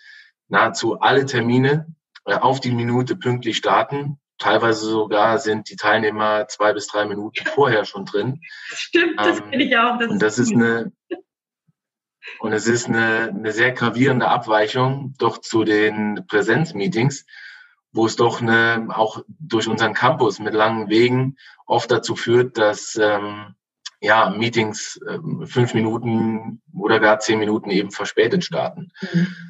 nahezu 0.48 0.98
alle 1.00 1.26
Termine 1.26 1.86
äh, 2.24 2.34
auf 2.34 2.60
die 2.60 2.72
Minute 2.72 3.16
pünktlich 3.16 3.56
starten. 3.56 4.18
Teilweise 4.38 4.86
sogar 4.86 5.38
sind 5.38 5.70
die 5.70 5.76
Teilnehmer 5.76 6.48
zwei 6.48 6.72
bis 6.72 6.86
drei 6.86 7.04
Minuten 7.04 7.46
vorher 7.46 7.84
schon 7.84 8.04
drin. 8.04 8.40
Stimmt, 8.66 9.18
das 9.18 9.38
Ähm, 9.38 9.50
finde 9.50 9.64
ich 9.64 9.76
auch. 9.76 10.00
Und 10.00 10.20
das 10.20 10.38
ist 10.38 10.52
eine 10.52 10.92
und 12.40 12.52
es 12.52 12.66
ist 12.66 12.88
eine, 12.88 13.28
eine 13.28 13.52
sehr 13.52 13.72
gravierende 13.72 14.28
Abweichung 14.28 15.14
doch 15.18 15.38
zu 15.38 15.64
den 15.64 16.26
Präsenzmeetings, 16.26 17.26
wo 17.92 18.06
es 18.06 18.16
doch 18.16 18.40
eine, 18.40 18.88
auch 18.90 19.22
durch 19.28 19.68
unseren 19.68 19.94
Campus 19.94 20.38
mit 20.38 20.54
langen 20.54 20.88
Wegen 20.88 21.36
oft 21.66 21.90
dazu 21.90 22.16
führt, 22.16 22.58
dass 22.58 22.98
ähm, 23.00 23.54
ja, 24.00 24.30
Meetings 24.30 25.00
ähm, 25.08 25.46
fünf 25.46 25.74
Minuten 25.74 26.60
oder 26.74 27.00
gar 27.00 27.20
zehn 27.20 27.38
Minuten 27.38 27.70
eben 27.70 27.90
verspätet 27.90 28.44
starten. 28.44 28.90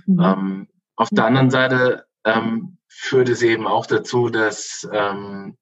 Mhm. 0.07 0.21
Ähm, 0.21 0.69
auf 0.97 1.09
der 1.11 1.25
anderen 1.25 1.51
Seite 1.51 2.07
ähm, 2.25 2.79
führt 2.97 3.29
es 3.29 3.43
eben 3.43 3.67
auch 3.67 3.87
dazu, 3.87 4.29
dass 4.29 4.89
ähm, 4.93 5.57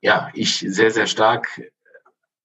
ja, 0.00 0.30
ich 0.34 0.58
sehr, 0.58 0.90
sehr 0.90 1.06
stark 1.06 1.60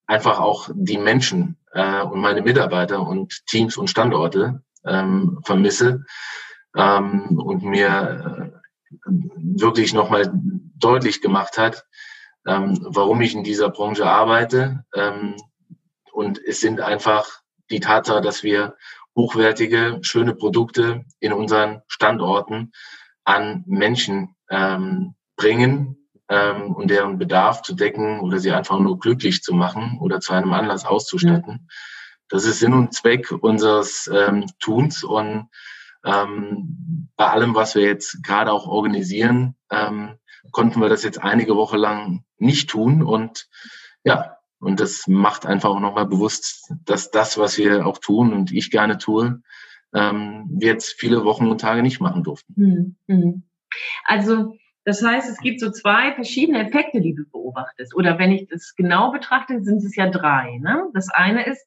einfach 0.08 0.40
auch 0.40 0.70
die 0.74 0.98
Menschen 0.98 1.58
äh, 1.74 2.02
und 2.02 2.20
meine 2.20 2.42
Mitarbeiter 2.42 3.06
und 3.06 3.46
Teams 3.46 3.78
und 3.78 3.90
Standorte 3.90 4.64
ähm, 4.86 5.40
vermisse 5.46 6.06
ähm, 6.76 7.40
und 7.40 7.64
mir 7.64 8.52
äh, 8.52 9.10
wirklich 9.38 9.94
nochmal 9.94 10.32
deutlich 10.34 11.22
gemacht 11.22 11.58
hat, 11.58 11.86
ähm, 12.46 12.80
warum 12.82 13.22
ich 13.22 13.36
in 13.36 13.44
dieser 13.44 13.70
Branche 13.70 14.06
arbeite. 14.06 14.84
Ähm, 14.96 15.36
und 16.12 16.40
es 16.44 16.60
sind 16.60 16.82
einfach 16.82 17.42
die 17.70 17.80
Tatsache, 17.80 18.22
dass 18.22 18.44
wir 18.44 18.76
hochwertige, 19.16 20.00
schöne 20.02 20.34
Produkte 20.34 21.06
in 21.20 21.32
unseren 21.34 21.82
Standorten 21.88 22.72
an 23.24 23.64
Menschen 23.68 24.36
ähm, 24.50 25.16
bringen 25.36 26.08
ähm, 26.30 26.74
und 26.74 26.90
deren 26.90 27.18
Bedarf 27.18 27.62
zu 27.62 27.76
decken 27.76 28.20
oder 28.22 28.40
sie 28.40 28.52
einfach 28.52 28.80
nur 28.80 29.00
glücklich 29.00 29.44
zu 29.44 29.54
machen 29.54 29.98
oder 30.00 30.20
zu 30.20 30.34
einem 30.34 30.54
Anlass 30.54 30.86
auszustatten. 30.86 31.70
Das 32.30 32.46
ist 32.46 32.60
Sinn 32.60 32.74
und 32.74 32.94
Zweck 32.94 33.32
unseres 33.32 34.10
ähm, 34.14 34.46
Tuns 34.60 35.04
und 35.04 35.50
ähm, 36.06 37.10
bei 37.16 37.28
allem, 37.28 37.54
was 37.54 37.76
wir 37.76 37.84
jetzt 37.84 38.24
gerade 38.24 38.52
auch 38.52 38.68
organisieren, 38.68 39.56
ähm, 39.70 40.18
konnten 40.52 40.80
wir 40.80 40.90
das 40.90 41.04
jetzt 41.04 41.22
einige 41.22 41.56
Woche 41.56 41.78
lang 41.78 42.24
nicht 42.38 42.70
tun 42.70 43.04
und 43.04 43.48
ja, 44.04 44.38
und 44.60 44.80
das 44.80 45.08
macht 45.08 45.46
einfach 45.46 45.70
auch 45.70 45.80
nochmal 45.80 46.06
bewusst, 46.06 46.72
dass 46.86 47.12
das, 47.12 47.38
was 47.38 47.58
wir 47.58 47.86
auch 47.86 47.98
tun 47.98 48.32
und 48.32 48.52
ich 48.52 48.72
gerne 48.72 48.98
tue, 48.98 49.42
ähm, 49.94 50.46
wir 50.50 50.70
jetzt 50.70 50.94
viele 51.00 51.24
Wochen 51.26 51.48
und 51.48 51.62
Tage 51.62 51.82
nicht 51.82 52.00
machen 52.00 52.24
durften. 52.24 52.54
Mhm. 52.56 52.96
Mhm. 53.08 53.44
Also, 54.06 54.58
das 54.84 55.04
heißt, 55.04 55.30
es 55.30 55.40
gibt 55.40 55.60
so 55.60 55.72
zwei 55.72 56.14
verschiedene 56.14 56.68
Effekte, 56.68 57.02
die 57.02 57.14
du 57.14 57.24
beobachtest. 57.32 57.96
Oder 57.96 58.18
wenn 58.18 58.32
ich 58.32 58.48
das 58.48 58.74
genau 58.76 59.12
betrachte, 59.12 59.62
sind 59.64 59.84
es 59.84 59.96
ja 59.96 60.10
drei. 60.10 60.58
Ne? 60.58 60.90
Das 60.94 61.10
eine 61.10 61.46
ist, 61.46 61.66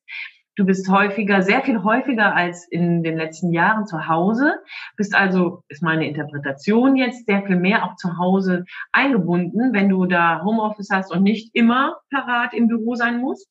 du 0.57 0.65
bist 0.65 0.89
häufiger, 0.89 1.43
sehr 1.43 1.63
viel 1.63 1.83
häufiger 1.83 2.35
als 2.35 2.67
in 2.69 3.03
den 3.03 3.17
letzten 3.17 3.53
Jahren 3.53 3.87
zu 3.87 4.09
Hause, 4.09 4.55
bist 4.97 5.15
also, 5.15 5.63
ist 5.69 5.83
meine 5.83 6.09
Interpretation 6.09 6.97
jetzt, 6.97 7.27
sehr 7.27 7.43
viel 7.43 7.57
mehr 7.57 7.85
auch 7.85 7.97
zu 7.97 8.19
Hause 8.19 8.65
eingebunden, 8.93 9.73
wenn 9.73 9.89
du 9.89 10.07
da 10.07 10.43
Homeoffice 10.45 10.91
hast 10.93 11.13
und 11.13 11.23
nicht 11.23 11.55
immer 11.55 11.97
parat 12.11 12.55
im 12.55 12.69
Büro 12.69 12.95
sein 12.95 13.21
musst. 13.21 13.49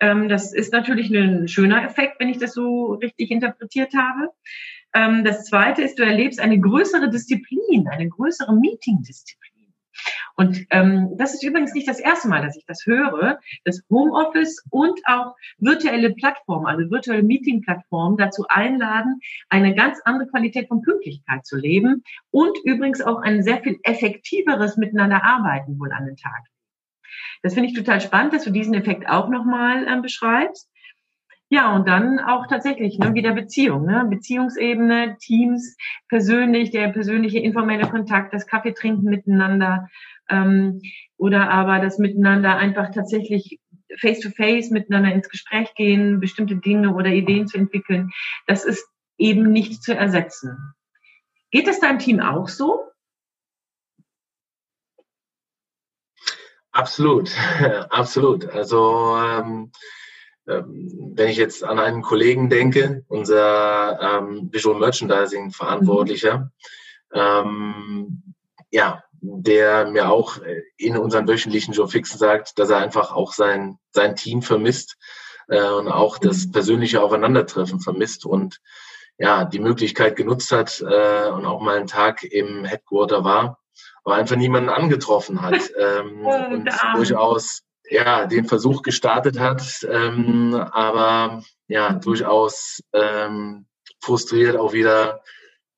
Ähm, 0.00 0.28
das 0.28 0.52
ist 0.52 0.72
natürlich 0.72 1.10
ein 1.10 1.48
schöner 1.48 1.84
Effekt, 1.84 2.16
wenn 2.18 2.28
ich 2.28 2.38
das 2.38 2.52
so 2.52 2.94
richtig 2.94 3.30
interpretiert 3.30 3.94
habe. 3.94 4.30
Ähm, 4.94 5.24
das 5.24 5.44
zweite 5.44 5.82
ist, 5.82 5.98
du 5.98 6.04
erlebst 6.04 6.40
eine 6.40 6.58
größere 6.58 7.10
Disziplin, 7.10 7.88
eine 7.88 8.08
größere 8.08 8.54
Meeting-Disziplin. 8.54 9.55
Und 10.36 10.66
ähm, 10.70 11.16
das 11.16 11.34
ist 11.34 11.42
übrigens 11.42 11.72
nicht 11.72 11.88
das 11.88 11.98
erste 11.98 12.28
Mal, 12.28 12.42
dass 12.42 12.56
ich 12.56 12.66
das 12.66 12.84
höre, 12.84 13.40
dass 13.64 13.82
Homeoffice 13.90 14.62
und 14.70 15.00
auch 15.06 15.34
virtuelle 15.58 16.12
Plattformen, 16.12 16.66
also 16.66 16.90
virtuelle 16.90 17.22
Meeting-Plattformen 17.22 18.18
dazu 18.18 18.44
einladen, 18.48 19.20
eine 19.48 19.74
ganz 19.74 20.00
andere 20.04 20.28
Qualität 20.28 20.68
von 20.68 20.82
Pünktlichkeit 20.82 21.46
zu 21.46 21.56
leben 21.56 22.04
und 22.30 22.56
übrigens 22.64 23.00
auch 23.00 23.22
ein 23.22 23.42
sehr 23.42 23.62
viel 23.62 23.78
effektiveres 23.82 24.76
Miteinander 24.76 25.24
arbeiten 25.24 25.78
wohl 25.80 25.92
an 25.92 26.04
den 26.04 26.16
Tag. 26.16 26.44
Das 27.42 27.54
finde 27.54 27.70
ich 27.70 27.76
total 27.76 28.00
spannend, 28.00 28.34
dass 28.34 28.44
du 28.44 28.50
diesen 28.50 28.74
Effekt 28.74 29.08
auch 29.08 29.28
nochmal 29.28 29.86
ähm, 29.88 30.02
beschreibst. 30.02 30.70
Ja, 31.48 31.76
und 31.76 31.86
dann 31.86 32.18
auch 32.18 32.48
tatsächlich 32.48 32.98
ne, 32.98 33.14
wieder 33.14 33.32
Beziehung, 33.32 33.86
ne? 33.86 34.04
Beziehungsebene, 34.10 35.16
Teams, 35.20 35.76
persönlich, 36.08 36.72
der 36.72 36.88
persönliche 36.88 37.38
informelle 37.38 37.86
Kontakt, 37.88 38.34
das 38.34 38.48
Kaffee 38.48 38.72
trinken 38.72 39.04
miteinander 39.04 39.88
ähm, 40.28 40.80
oder 41.16 41.50
aber 41.50 41.80
das 41.80 41.98
Miteinander 41.98 42.56
einfach 42.56 42.90
tatsächlich 42.92 43.60
face-to-face 43.98 44.70
miteinander 44.70 45.12
ins 45.12 45.28
Gespräch 45.28 45.74
gehen, 45.74 46.20
bestimmte 46.20 46.56
Dinge 46.56 46.94
oder 46.94 47.10
Ideen 47.10 47.46
zu 47.46 47.56
entwickeln. 47.56 48.10
Das 48.46 48.64
ist 48.64 48.86
eben 49.18 49.50
nicht 49.50 49.82
zu 49.82 49.94
ersetzen. 49.94 50.74
Geht 51.50 51.68
es 51.68 51.80
deinem 51.80 51.98
Team 51.98 52.20
auch 52.20 52.48
so? 52.48 52.82
Absolut, 56.72 57.30
absolut. 57.90 58.46
Also 58.50 59.16
ähm, 59.16 59.72
ähm, 60.48 61.12
wenn 61.14 61.28
ich 61.28 61.38
jetzt 61.38 61.64
an 61.64 61.78
einen 61.78 62.02
Kollegen 62.02 62.50
denke, 62.50 63.04
unser 63.08 63.98
ähm, 64.00 64.52
Visual 64.52 64.78
Merchandising 64.78 65.50
Verantwortlicher, 65.50 66.52
ähm, 67.12 68.34
ja, 68.70 69.02
der 69.20 69.86
mir 69.86 70.10
auch 70.10 70.38
in 70.76 70.96
unseren 70.96 71.28
wöchentlichen 71.28 71.74
Job 71.74 71.90
fixen 71.90 72.18
sagt, 72.18 72.58
dass 72.58 72.70
er 72.70 72.78
einfach 72.78 73.12
auch 73.12 73.32
sein, 73.32 73.78
sein 73.92 74.16
Team 74.16 74.42
vermisst 74.42 74.96
äh, 75.48 75.68
und 75.68 75.88
auch 75.88 76.18
das 76.18 76.46
mhm. 76.46 76.52
persönliche 76.52 77.02
Aufeinandertreffen 77.02 77.80
vermisst 77.80 78.26
und 78.26 78.60
ja, 79.18 79.44
die 79.44 79.60
Möglichkeit 79.60 80.16
genutzt 80.16 80.52
hat 80.52 80.80
äh, 80.80 81.30
und 81.30 81.46
auch 81.46 81.60
mal 81.60 81.76
einen 81.76 81.86
Tag 81.86 82.22
im 82.22 82.64
Headquarter 82.64 83.24
war, 83.24 83.58
aber 84.04 84.16
einfach 84.16 84.36
niemanden 84.36 84.68
angetroffen 84.68 85.42
hat 85.42 85.70
ähm, 85.78 86.24
oh, 86.24 86.54
und 86.54 86.68
durchaus 86.94 87.62
ja, 87.88 88.26
den 88.26 88.46
Versuch 88.46 88.82
gestartet 88.82 89.38
hat, 89.38 89.62
ähm, 89.88 90.54
aber 90.54 91.42
ja, 91.68 91.92
durchaus 91.92 92.82
ähm, 92.92 93.66
frustriert 94.00 94.56
auch 94.56 94.72
wieder 94.72 95.22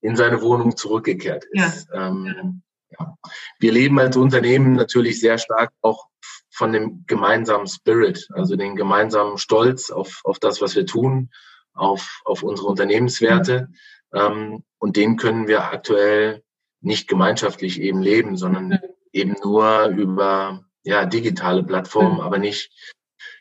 in 0.00 0.16
seine 0.16 0.40
Wohnung 0.40 0.76
zurückgekehrt 0.76 1.44
ist. 1.50 1.88
Ja. 1.92 2.08
Ähm, 2.08 2.62
ja. 2.90 3.16
Wir 3.58 3.72
leben 3.72 3.98
als 3.98 4.16
Unternehmen 4.16 4.74
natürlich 4.74 5.20
sehr 5.20 5.38
stark 5.38 5.72
auch 5.82 6.06
von 6.50 6.72
dem 6.72 7.04
gemeinsamen 7.06 7.66
Spirit, 7.66 8.28
also 8.32 8.56
den 8.56 8.76
gemeinsamen 8.76 9.38
Stolz 9.38 9.90
auf, 9.90 10.20
auf 10.24 10.38
das, 10.38 10.60
was 10.60 10.74
wir 10.74 10.86
tun, 10.86 11.30
auf, 11.74 12.20
auf 12.24 12.42
unsere 12.42 12.68
Unternehmenswerte. 12.68 13.68
Ähm, 14.12 14.64
und 14.78 14.96
den 14.96 15.16
können 15.16 15.46
wir 15.46 15.64
aktuell 15.64 16.42
nicht 16.80 17.08
gemeinschaftlich 17.08 17.80
eben 17.80 18.02
leben, 18.02 18.36
sondern 18.36 18.78
eben 19.12 19.36
nur 19.42 19.86
über 19.86 20.64
ja, 20.82 21.04
digitale 21.04 21.62
Plattform, 21.62 22.14
mhm. 22.14 22.20
aber 22.20 22.38
nicht 22.38 22.72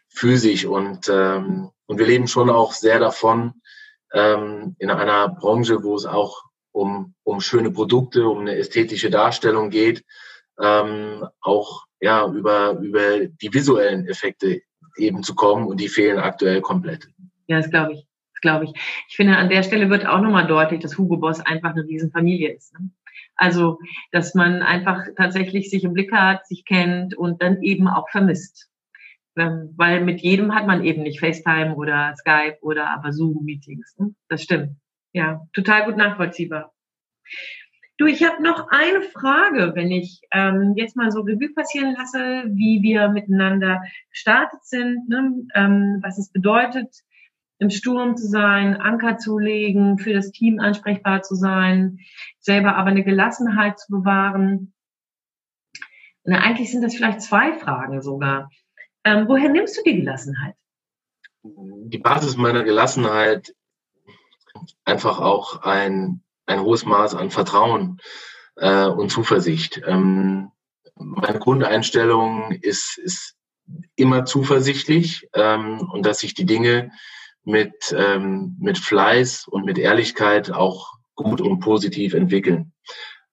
physisch. 0.09 0.65
Und, 0.65 1.09
ähm, 1.09 1.71
und 1.85 1.97
wir 1.99 2.05
leben 2.05 2.27
schon 2.27 2.49
auch 2.49 2.73
sehr 2.73 2.99
davon, 2.99 3.61
ähm, 4.13 4.75
in 4.79 4.89
einer 4.89 5.29
Branche, 5.29 5.83
wo 5.83 5.95
es 5.95 6.05
auch 6.05 6.43
um, 6.77 7.15
um 7.23 7.41
schöne 7.41 7.71
Produkte, 7.71 8.27
um 8.27 8.41
eine 8.41 8.55
ästhetische 8.55 9.09
Darstellung 9.09 9.69
geht, 9.69 10.05
ähm, 10.61 11.25
auch 11.41 11.85
ja, 11.99 12.27
über, 12.27 12.77
über 12.79 13.25
die 13.25 13.53
visuellen 13.53 14.07
Effekte 14.07 14.61
eben 14.97 15.23
zu 15.23 15.35
kommen 15.35 15.65
und 15.65 15.79
die 15.79 15.89
fehlen 15.89 16.19
aktuell 16.19 16.61
komplett. 16.61 17.07
Ja, 17.47 17.57
das 17.57 17.69
glaube 17.69 17.93
ich. 17.93 18.05
Das 18.33 18.41
glaube 18.41 18.65
ich. 18.65 18.71
Ich 19.09 19.15
finde, 19.15 19.37
an 19.37 19.49
der 19.49 19.63
Stelle 19.63 19.89
wird 19.89 20.05
auch 20.05 20.21
nochmal 20.21 20.45
deutlich, 20.45 20.79
dass 20.79 20.97
Hugo 20.97 21.17
Boss 21.17 21.39
einfach 21.39 21.71
eine 21.71 21.83
Riesenfamilie 21.83 22.53
ist. 22.53 22.71
Ne? 22.73 22.91
Also, 23.35 23.79
dass 24.11 24.35
man 24.35 24.61
einfach 24.61 25.05
tatsächlich 25.15 25.71
sich 25.71 25.83
im 25.83 25.93
Blick 25.93 26.11
hat, 26.11 26.45
sich 26.45 26.63
kennt 26.63 27.15
und 27.15 27.41
dann 27.41 27.63
eben 27.63 27.87
auch 27.87 28.09
vermisst. 28.09 28.69
Ähm, 29.35 29.73
weil 29.75 30.03
mit 30.03 30.21
jedem 30.21 30.53
hat 30.53 30.67
man 30.67 30.83
eben 30.83 31.03
nicht 31.03 31.19
FaceTime 31.19 31.75
oder 31.75 32.15
Skype 32.15 32.57
oder 32.61 32.89
aber 32.89 33.11
Zoom-Meetings. 33.11 33.95
Ne? 33.97 34.13
Das 34.29 34.43
stimmt. 34.43 34.77
Ja, 35.17 35.41
total 35.51 35.85
gut 35.85 35.97
nachvollziehbar. 35.97 36.75
Du, 37.97 38.05
ich 38.05 38.23
habe 38.23 38.43
noch 38.43 38.67
eine 38.69 39.01
Frage, 39.01 39.71
wenn 39.73 39.89
ich 39.89 40.21
ähm, 40.31 40.73
jetzt 40.75 40.95
mal 40.95 41.09
so 41.09 41.21
Revue 41.21 41.51
passieren 41.55 41.95
lasse, 41.97 42.43
wie 42.49 42.83
wir 42.83 43.09
miteinander 43.09 43.81
gestartet 44.11 44.63
sind, 44.63 45.09
ne? 45.09 45.47
ähm, 45.55 45.97
was 46.03 46.19
es 46.19 46.31
bedeutet, 46.31 47.01
im 47.57 47.71
Sturm 47.71 48.15
zu 48.15 48.27
sein, 48.27 48.75
Anker 48.79 49.17
zu 49.17 49.39
legen, 49.39 49.97
für 49.97 50.13
das 50.13 50.29
Team 50.29 50.59
ansprechbar 50.59 51.23
zu 51.23 51.33
sein, 51.33 51.97
selber 52.37 52.75
aber 52.75 52.91
eine 52.91 53.03
Gelassenheit 53.03 53.79
zu 53.79 53.91
bewahren. 53.91 54.71
Na, 56.25 56.41
eigentlich 56.41 56.71
sind 56.71 56.83
das 56.83 56.93
vielleicht 56.93 57.23
zwei 57.23 57.53
Fragen 57.53 58.03
sogar. 58.03 58.51
Ähm, 59.03 59.27
woher 59.27 59.49
nimmst 59.49 59.75
du 59.79 59.81
die 59.81 59.95
Gelassenheit? 59.95 60.53
Die 61.41 61.97
Basis 61.97 62.37
meiner 62.37 62.63
Gelassenheit 62.63 63.55
einfach 64.85 65.19
auch 65.19 65.61
ein, 65.63 66.21
ein 66.45 66.61
hohes 66.61 66.85
Maß 66.85 67.15
an 67.15 67.31
Vertrauen 67.31 67.99
äh, 68.55 68.85
und 68.85 69.11
Zuversicht. 69.11 69.81
Ähm, 69.85 70.51
meine 70.95 71.39
Grundeinstellung 71.39 72.51
ist, 72.51 72.97
ist 72.97 73.35
immer 73.95 74.25
zuversichtlich 74.25 75.29
ähm, 75.33 75.81
und 75.91 76.05
dass 76.05 76.19
sich 76.19 76.33
die 76.33 76.45
Dinge 76.45 76.91
mit, 77.43 77.95
ähm, 77.97 78.57
mit 78.59 78.77
Fleiß 78.77 79.47
und 79.47 79.65
mit 79.65 79.77
Ehrlichkeit 79.77 80.51
auch 80.51 80.93
gut 81.15 81.41
und 81.41 81.59
positiv 81.59 82.13
entwickeln. 82.13 82.73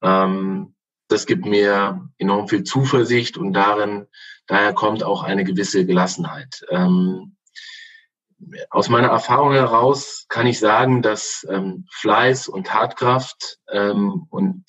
Ähm, 0.03 0.75
das 1.09 1.27
gibt 1.27 1.45
mir 1.45 2.09
enorm 2.19 2.49
viel 2.49 2.65
Zuversicht 2.65 3.37
und 3.37 3.53
darin, 3.53 4.07
daher 4.47 4.73
kommt 4.73 5.05
auch 5.05 5.23
eine 5.23 5.45
gewisse 5.45 5.85
Gelassenheit. 5.85 6.65
Ähm, 6.71 7.34
aus 8.71 8.89
meiner 8.89 9.09
Erfahrung 9.09 9.53
heraus 9.53 10.27
kann 10.29 10.47
ich 10.47 10.59
sagen, 10.59 11.03
dass 11.03 11.47
ähm, 11.51 11.87
Fleiß 11.91 12.49
und 12.49 12.67
Tatkraft 12.67 13.59
ähm, 13.71 14.27
und 14.31 14.65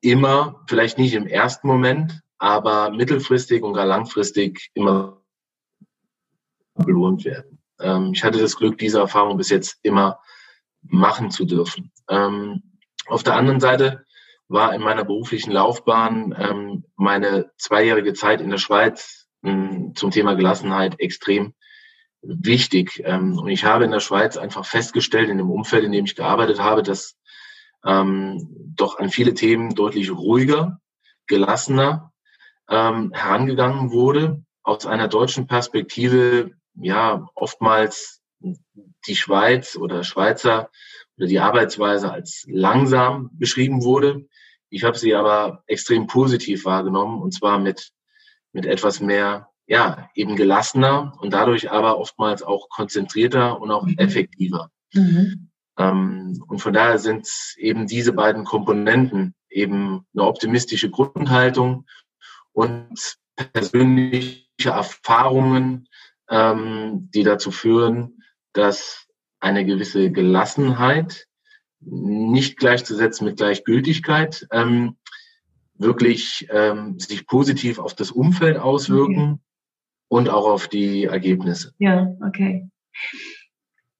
immer, 0.00 0.64
vielleicht 0.68 0.98
nicht 0.98 1.14
im 1.14 1.26
ersten 1.26 1.66
Moment, 1.66 2.20
aber 2.38 2.90
mittelfristig 2.90 3.62
und 3.62 3.74
gar 3.74 3.86
langfristig 3.86 4.70
immer 4.74 5.22
belohnt 6.74 7.24
werden. 7.24 7.58
Ähm, 7.80 8.12
ich 8.12 8.24
hatte 8.24 8.38
das 8.38 8.56
Glück, 8.56 8.78
diese 8.78 8.98
Erfahrung 8.98 9.36
bis 9.36 9.50
jetzt 9.50 9.78
immer 9.82 10.20
machen 10.82 11.30
zu 11.30 11.44
dürfen. 11.44 11.92
Ähm, 12.08 12.62
auf 13.06 13.22
der 13.22 13.36
anderen 13.36 13.60
Seite 13.60 14.04
war 14.48 14.74
in 14.74 14.82
meiner 14.82 15.04
beruflichen 15.04 15.52
Laufbahn 15.52 16.34
ähm, 16.38 16.84
meine 16.96 17.50
zweijährige 17.58 18.14
Zeit 18.14 18.40
in 18.40 18.50
der 18.50 18.58
Schweiz 18.58 19.28
ähm, 19.42 19.92
zum 19.94 20.10
Thema 20.10 20.34
Gelassenheit 20.34 21.00
extrem 21.00 21.54
wichtig. 22.22 23.02
Ähm, 23.04 23.38
und 23.38 23.48
ich 23.48 23.64
habe 23.64 23.84
in 23.84 23.90
der 23.90 24.00
Schweiz 24.00 24.36
einfach 24.36 24.64
festgestellt, 24.64 25.28
in 25.28 25.38
dem 25.38 25.50
Umfeld, 25.50 25.84
in 25.84 25.92
dem 25.92 26.04
ich 26.04 26.16
gearbeitet 26.16 26.60
habe, 26.60 26.82
dass 26.82 27.16
ähm, 27.84 28.48
doch 28.74 28.98
an 28.98 29.10
viele 29.10 29.34
Themen 29.34 29.74
deutlich 29.74 30.10
ruhiger, 30.10 30.80
gelassener 31.26 32.12
ähm, 32.68 33.12
herangegangen 33.12 33.90
wurde. 33.90 34.42
Aus 34.62 34.86
einer 34.86 35.08
deutschen 35.08 35.46
Perspektive 35.46 36.50
ja 36.74 37.28
oftmals 37.34 38.20
die 39.06 39.16
Schweiz 39.16 39.76
oder 39.76 40.04
Schweizer 40.04 40.70
oder 41.16 41.26
die 41.26 41.40
Arbeitsweise 41.40 42.12
als 42.12 42.44
langsam 42.48 43.30
beschrieben 43.32 43.82
wurde. 43.82 44.26
Ich 44.70 44.84
habe 44.84 44.98
sie 44.98 45.14
aber 45.14 45.62
extrem 45.66 46.06
positiv 46.06 46.64
wahrgenommen 46.64 47.20
und 47.20 47.32
zwar 47.32 47.58
mit, 47.58 47.90
mit 48.52 48.66
etwas 48.66 49.00
mehr, 49.00 49.48
ja, 49.68 50.08
eben 50.14 50.34
gelassener 50.34 51.12
und 51.20 51.34
dadurch 51.34 51.70
aber 51.70 51.98
oftmals 51.98 52.42
auch 52.42 52.68
konzentrierter 52.70 53.60
und 53.60 53.70
auch 53.70 53.84
mhm. 53.84 53.98
effektiver. 53.98 54.70
Mhm. 54.94 55.50
Ähm, 55.78 56.42
und 56.48 56.58
von 56.60 56.72
daher 56.72 56.98
sind 56.98 57.28
eben 57.58 57.86
diese 57.86 58.14
beiden 58.14 58.44
Komponenten 58.44 59.34
eben 59.50 60.06
eine 60.14 60.24
optimistische 60.24 60.90
Grundhaltung 60.90 61.86
und 62.52 63.16
persönliche 63.52 64.70
Erfahrungen, 64.70 65.86
ähm, 66.30 67.10
die 67.14 67.22
dazu 67.22 67.50
führen, 67.50 68.22
dass 68.54 69.06
eine 69.38 69.66
gewisse 69.66 70.10
Gelassenheit 70.10 71.26
nicht 71.80 72.56
gleichzusetzen 72.56 73.26
mit 73.26 73.36
Gleichgültigkeit 73.36 74.48
ähm, 74.50 74.96
wirklich 75.74 76.48
ähm, 76.50 76.98
sich 76.98 77.26
positiv 77.26 77.78
auf 77.78 77.94
das 77.94 78.10
Umfeld 78.10 78.56
auswirken. 78.56 79.40
Und 80.08 80.28
auch 80.28 80.46
auf 80.46 80.68
die 80.68 81.04
Ergebnisse. 81.04 81.72
Ja, 81.78 82.14
okay. 82.26 82.68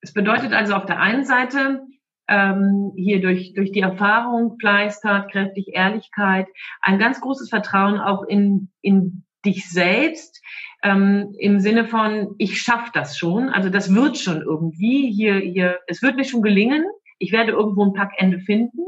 Es 0.00 0.12
bedeutet 0.12 0.52
also 0.52 0.74
auf 0.74 0.86
der 0.86 1.00
einen 1.00 1.24
Seite, 1.24 1.82
ähm, 2.28 2.92
hier 2.96 3.20
durch, 3.20 3.54
durch 3.54 3.72
die 3.72 3.80
Erfahrung, 3.80 4.58
Fleiß, 4.60 5.00
Tatkräftig, 5.00 5.68
Ehrlichkeit, 5.72 6.46
ein 6.80 6.98
ganz 6.98 7.20
großes 7.20 7.48
Vertrauen 7.48 7.98
auch 7.98 8.22
in, 8.24 8.70
in 8.82 9.24
dich 9.44 9.68
selbst, 9.68 10.42
ähm, 10.82 11.34
im 11.38 11.60
Sinne 11.60 11.86
von, 11.86 12.34
ich 12.38 12.60
schaffe 12.60 12.90
das 12.92 13.16
schon, 13.16 13.48
also 13.48 13.70
das 13.70 13.94
wird 13.94 14.18
schon 14.18 14.42
irgendwie, 14.42 15.10
hier, 15.10 15.36
hier, 15.36 15.78
es 15.86 16.02
wird 16.02 16.16
mir 16.16 16.24
schon 16.24 16.42
gelingen, 16.42 16.84
ich 17.18 17.32
werde 17.32 17.52
irgendwo 17.52 17.84
ein 17.84 17.94
Packende 17.94 18.40
finden, 18.40 18.84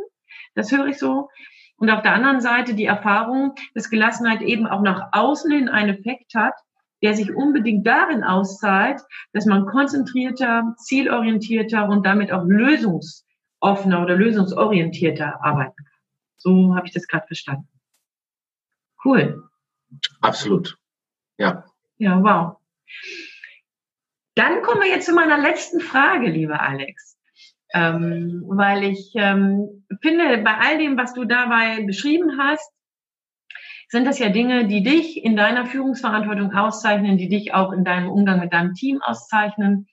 das 0.55 0.71
höre 0.71 0.87
ich 0.87 0.99
so. 0.99 1.29
Und 1.77 1.91
auf 1.91 2.03
der 2.03 2.13
anderen 2.13 2.43
Seite 2.43 2.75
die 2.75 2.85
Erfahrung, 2.85 3.55
dass 3.75 3.91
Gelassenheit 3.91 4.43
eben 4.43 4.67
auch 4.67 4.83
nach 4.83 5.09
außen 5.13 5.51
hin 5.51 5.69
einen 5.69 5.97
Effekt 5.97 6.35
hat, 6.35 6.55
der 7.03 7.15
sich 7.15 7.35
unbedingt 7.35 7.87
darin 7.87 8.23
auszahlt, 8.23 9.01
dass 9.33 9.47
man 9.47 9.67
konzentrierter, 9.67 10.75
zielorientierter 10.79 11.89
und 11.89 12.05
damit 12.05 12.33
auch 12.33 12.45
lösungsoffener 12.45 14.03
oder 14.03 14.17
lösungsorientierter 14.17 15.43
arbeiten 15.43 15.77
kann. 15.77 15.87
So 16.37 16.75
habe 16.75 16.87
ich 16.87 16.93
das 16.93 17.07
gerade 17.07 17.27
verstanden. 17.27 17.69
Cool. 19.05 19.49
Absolut. 20.21 20.79
Ja. 21.39 21.65
Ja, 21.99 22.23
wow. 22.23 22.57
Dann 24.35 24.63
kommen 24.63 24.83
wir 24.83 24.89
jetzt 24.89 25.07
zu 25.07 25.15
meiner 25.15 25.39
letzten 25.39 25.81
Frage, 25.81 26.29
lieber 26.29 26.61
Alex. 26.61 27.19
Ähm, 27.73 28.45
weil 28.47 28.85
ich 28.85 29.13
ähm, 29.15 29.85
finde, 30.03 30.39
bei 30.39 30.57
all 30.57 30.79
dem, 30.79 30.97
was 30.97 31.15
du 31.15 31.25
dabei 31.25 31.83
beschrieben 31.85 32.39
hast, 32.39 32.73
sind 33.91 34.07
das 34.07 34.21
ja 34.21 34.29
Dinge, 34.29 34.69
die 34.69 34.83
dich 34.85 35.23
in 35.23 35.37
deiner 35.37 35.67
Führungsverantwortung 35.67 36.53
auszeichnen, 36.53 37.19
die 37.19 37.29
dich 37.29 37.53
auch 37.53 37.73
in 37.73 37.85
deinem 37.85 38.09
Umgang 38.09 38.39
mit 38.39 38.53
deinem 38.53 38.75
Team 38.75 39.03
auszeichnen. 39.03 39.89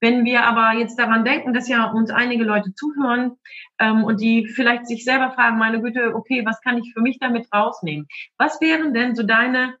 Wenn 0.00 0.24
wir 0.24 0.44
aber 0.44 0.78
jetzt 0.78 0.96
daran 0.96 1.24
denken, 1.24 1.52
dass 1.52 1.68
ja 1.68 1.90
uns 1.90 2.10
einige 2.10 2.44
Leute 2.44 2.72
zuhören 2.74 3.32
ähm, 3.80 4.04
und 4.04 4.20
die 4.20 4.46
vielleicht 4.46 4.86
sich 4.86 5.02
selber 5.04 5.32
fragen, 5.32 5.58
meine 5.58 5.82
Güte, 5.82 6.14
okay, 6.14 6.46
was 6.46 6.60
kann 6.60 6.78
ich 6.78 6.92
für 6.92 7.00
mich 7.00 7.18
damit 7.18 7.52
rausnehmen? 7.52 8.06
Was 8.36 8.60
wären 8.60 8.94
denn 8.94 9.16
so 9.16 9.24
deine, 9.24 9.74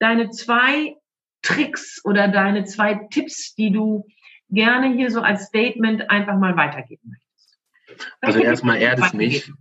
deine 0.00 0.30
zwei 0.30 0.96
Tricks 1.42 2.04
oder 2.04 2.26
deine 2.26 2.64
zwei 2.64 3.06
Tipps, 3.10 3.54
die 3.54 3.70
du 3.70 4.08
gerne 4.50 4.92
hier 4.92 5.12
so 5.12 5.20
als 5.20 5.44
Statement 5.44 6.10
einfach 6.10 6.36
mal 6.36 6.56
weitergeben 6.56 7.10
möchtest? 7.10 8.04
Also 8.20 8.40
erstmal 8.40 8.78
ehrt 8.78 8.98
es 8.98 9.12
mich. 9.12 9.52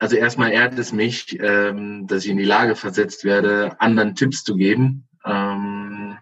Also 0.00 0.16
erstmal 0.16 0.50
ehrt 0.50 0.78
es 0.78 0.92
mich, 0.92 1.38
ähm, 1.40 2.06
dass 2.06 2.24
ich 2.24 2.30
in 2.30 2.38
die 2.38 2.44
Lage 2.44 2.74
versetzt 2.74 3.24
werde, 3.24 3.78
anderen 3.80 4.14
Tipps 4.14 4.42
zu 4.42 4.56
geben. 4.56 5.06
Ähm, 5.26 6.16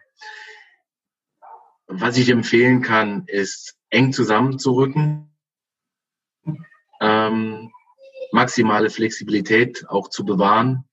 was 1.87 2.19
ich 2.19 2.29
empfehlen 2.29 2.83
kann, 2.83 3.23
ist 3.29 3.77
eng 3.91 4.13
zusammenzurücken, 4.13 5.31
ähm, 7.01 7.71
maximale 8.33 8.91
Flexibilität 8.91 9.89
auch 9.89 10.11
zu 10.11 10.25
bewahren, 10.25 10.85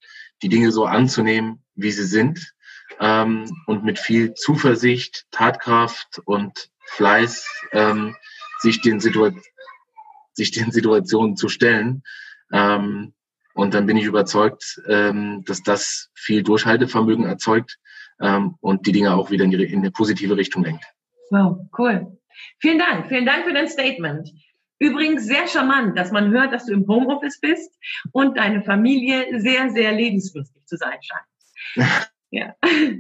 die 0.43 0.49
Dinge 0.49 0.71
so 0.71 0.85
anzunehmen, 0.85 1.63
wie 1.73 1.91
sie 1.91 2.05
sind 2.05 2.53
ähm, 2.99 3.45
und 3.65 3.83
mit 3.83 3.97
viel 3.97 4.35
Zuversicht, 4.35 5.25
Tatkraft 5.31 6.21
und 6.25 6.69
Fleiß 6.85 7.47
ähm, 7.71 8.15
sich, 8.59 8.81
den 8.81 8.99
sich 8.99 10.51
den 10.51 10.71
Situationen 10.71 11.35
zu 11.35 11.49
stellen. 11.49 12.03
Ähm, 12.51 13.13
und 13.53 13.73
dann 13.73 13.85
bin 13.85 13.97
ich 13.97 14.05
überzeugt, 14.05 14.81
ähm, 14.87 15.43
dass 15.45 15.63
das 15.63 16.09
viel 16.13 16.43
Durchhaltevermögen 16.43 17.25
erzeugt 17.25 17.77
ähm, 18.19 18.55
und 18.59 18.85
die 18.85 18.91
Dinge 18.91 19.13
auch 19.13 19.31
wieder 19.31 19.45
in, 19.45 19.51
die, 19.51 19.63
in 19.63 19.79
eine 19.79 19.91
positive 19.91 20.35
Richtung 20.35 20.63
lenkt. 20.63 20.83
Wow, 21.29 21.57
cool. 21.77 22.17
Vielen 22.59 22.79
Dank. 22.79 23.07
Vielen 23.07 23.25
Dank 23.25 23.45
für 23.45 23.53
dein 23.53 23.69
Statement. 23.69 24.29
Übrigens 24.77 25.25
sehr 25.25 25.47
charmant, 25.47 25.97
dass 25.97 26.11
man 26.11 26.31
hört, 26.31 26.51
dass 26.51 26.65
du 26.65 26.73
im 26.73 26.85
Homeoffice 26.87 27.39
bist 27.39 27.73
und 28.11 28.37
deine 28.37 28.61
Familie 28.61 29.39
sehr, 29.39 29.69
sehr 29.69 29.93
lebenslustig 29.93 30.65
zu 30.65 30.75
sein 30.75 30.97
scheint. 31.01 32.07
ja. 32.29 32.55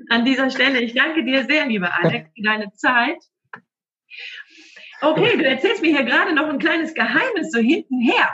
An 0.09 0.23
dieser 0.23 0.49
Stelle, 0.49 0.79
ich 0.79 0.93
danke 0.93 1.25
dir 1.25 1.45
sehr, 1.45 1.65
lieber 1.65 1.93
Alex, 1.93 2.29
für 2.33 2.41
deine 2.41 2.71
Zeit. 2.73 3.17
Okay, 5.01 5.37
du 5.37 5.43
erzählst 5.43 5.81
mir 5.81 5.97
hier 5.97 6.05
gerade 6.05 6.33
noch 6.33 6.47
ein 6.47 6.59
kleines 6.59 6.93
Geheimnis 6.93 7.51
so 7.51 7.59
hintenher, 7.59 8.31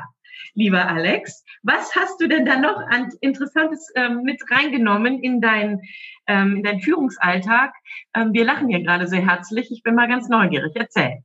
lieber 0.54 0.88
Alex. 0.88 1.44
Was 1.64 1.96
hast 1.96 2.20
du 2.20 2.28
denn 2.28 2.46
da 2.46 2.60
noch 2.60 2.78
an 2.78 3.10
Interessantes 3.22 3.92
ähm, 3.96 4.24
mit 4.24 4.42
reingenommen 4.50 5.22
in 5.22 5.42
dein, 5.42 5.82
ähm, 6.28 6.58
in 6.58 6.64
deinen 6.64 6.82
Führungsalltag? 6.82 7.74
Ähm, 8.16 8.34
wir 8.34 8.46
lachen 8.46 8.70
hier 8.70 8.82
gerade 8.82 9.08
sehr 9.08 9.26
herzlich. 9.26 9.72
Ich 9.72 9.84
bin 9.84 9.96
mal 9.96 10.08
ganz 10.08 10.28
neugierig. 10.28 10.72
Erzähl. 10.76 11.24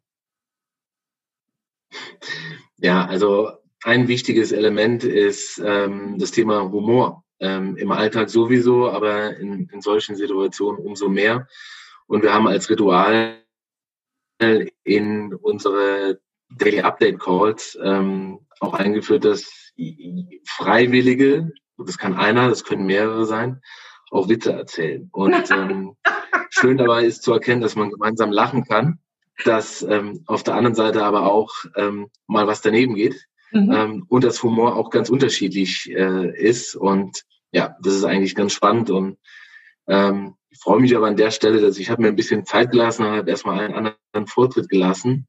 Ja, 2.79 3.07
also 3.07 3.53
ein 3.83 4.09
wichtiges 4.09 4.53
Element 4.53 5.05
ist 5.05 5.62
ähm, 5.65 6.19
das 6.19 6.31
Thema 6.31 6.71
Humor. 6.71 7.25
Ähm, 7.39 7.77
Im 7.77 7.93
Alltag 7.93 8.31
sowieso, 8.31 8.91
aber 8.91 9.37
in, 9.37 9.69
in 9.73 9.81
solchen 9.81 10.17
Situationen 10.17 10.85
umso 10.85 11.09
mehr. 11.09 11.47
Und 12.07 12.23
wir 12.23 12.33
haben 12.33 12.47
als 12.47 12.71
Ritual 12.71 13.37
in 14.85 15.35
unsere 15.35 16.21
Daily 16.51 16.81
Update 16.81 17.19
Calls 17.19 17.79
ähm, 17.83 18.46
auch 18.61 18.75
eingeführt, 18.75 19.25
dass 19.25 19.73
Freiwillige, 20.47 21.53
das 21.77 21.99
kann 21.99 22.14
einer, 22.14 22.49
das 22.49 22.64
können 22.64 22.87
mehrere 22.87 23.27
sein, 23.27 23.61
auch 24.11 24.29
Witze 24.29 24.53
erzählen. 24.53 25.09
Und 25.12 25.35
ähm, 25.51 25.97
schön 26.51 26.79
dabei 26.79 27.05
ist 27.05 27.23
zu 27.23 27.33
erkennen, 27.33 27.61
dass 27.61 27.77
man 27.77 27.90
gemeinsam 27.90 28.31
lachen 28.31 28.64
kann, 28.64 28.99
dass 29.45 29.83
ähm, 29.83 30.23
auf 30.27 30.42
der 30.42 30.55
anderen 30.55 30.75
Seite 30.75 31.05
aber 31.05 31.31
auch 31.31 31.53
ähm, 31.77 32.09
mal 32.27 32.47
was 32.47 32.62
daneben 32.62 32.95
geht 32.95 33.27
mhm. 33.53 33.73
ähm, 33.73 34.07
und 34.09 34.25
dass 34.25 34.42
Humor 34.42 34.77
auch 34.77 34.90
ganz 34.90 35.11
unterschiedlich 35.11 35.90
äh, 35.90 36.31
ist. 36.37 36.75
Und 36.75 37.23
ja, 37.53 37.77
das 37.83 37.95
ist 37.95 38.05
eigentlich 38.05 38.35
ganz 38.35 38.53
spannend 38.53 38.90
und 38.90 39.19
ähm, 39.88 40.35
ich 40.49 40.59
freue 40.59 40.81
mich 40.81 40.97
aber 40.97 41.07
an 41.07 41.16
der 41.16 41.31
Stelle, 41.31 41.61
dass 41.61 41.77
ich 41.77 41.90
habe 41.90 42.03
mir 42.03 42.09
ein 42.09 42.16
bisschen 42.16 42.47
Zeit 42.47 42.71
gelassen, 42.71 43.05
habe 43.05 43.29
erstmal 43.29 43.61
einen 43.61 43.75
anderen 43.75 44.27
Vortritt 44.27 44.71
gelassen 44.71 45.29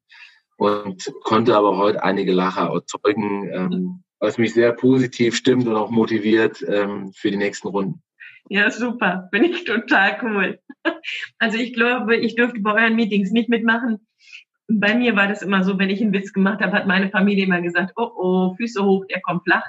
und 0.58 1.12
konnte 1.22 1.56
aber 1.56 1.78
heute 1.78 2.02
einige 2.02 2.32
Lacher 2.32 2.72
erzeugen, 2.72 3.48
ähm, 3.52 4.02
was 4.18 4.38
mich 4.38 4.52
sehr 4.52 4.72
positiv 4.72 5.36
stimmt 5.36 5.66
und 5.66 5.76
auch 5.76 5.90
motiviert 5.90 6.64
ähm, 6.68 7.12
für 7.14 7.30
die 7.30 7.36
nächsten 7.36 7.68
Runden. 7.68 8.02
Ja, 8.48 8.70
super. 8.70 9.28
Bin 9.30 9.44
ich 9.44 9.64
total 9.64 10.18
cool. 10.22 10.58
Also 11.38 11.58
ich 11.58 11.74
glaube, 11.74 12.16
ich 12.16 12.34
dürfte 12.34 12.60
bei 12.60 12.72
euren 12.72 12.96
Meetings 12.96 13.30
nicht 13.30 13.50
mitmachen. 13.50 14.06
Bei 14.68 14.94
mir 14.94 15.16
war 15.16 15.28
das 15.28 15.42
immer 15.42 15.62
so, 15.62 15.78
wenn 15.78 15.90
ich 15.90 16.00
einen 16.00 16.12
Witz 16.14 16.32
gemacht 16.32 16.60
habe, 16.60 16.72
hat 16.72 16.86
meine 16.86 17.10
Familie 17.10 17.44
immer 17.44 17.60
gesagt, 17.60 17.92
oh 17.96 18.10
oh, 18.16 18.54
Füße 18.56 18.82
hoch, 18.82 19.04
der 19.06 19.20
kommt 19.20 19.44
flach. 19.44 19.64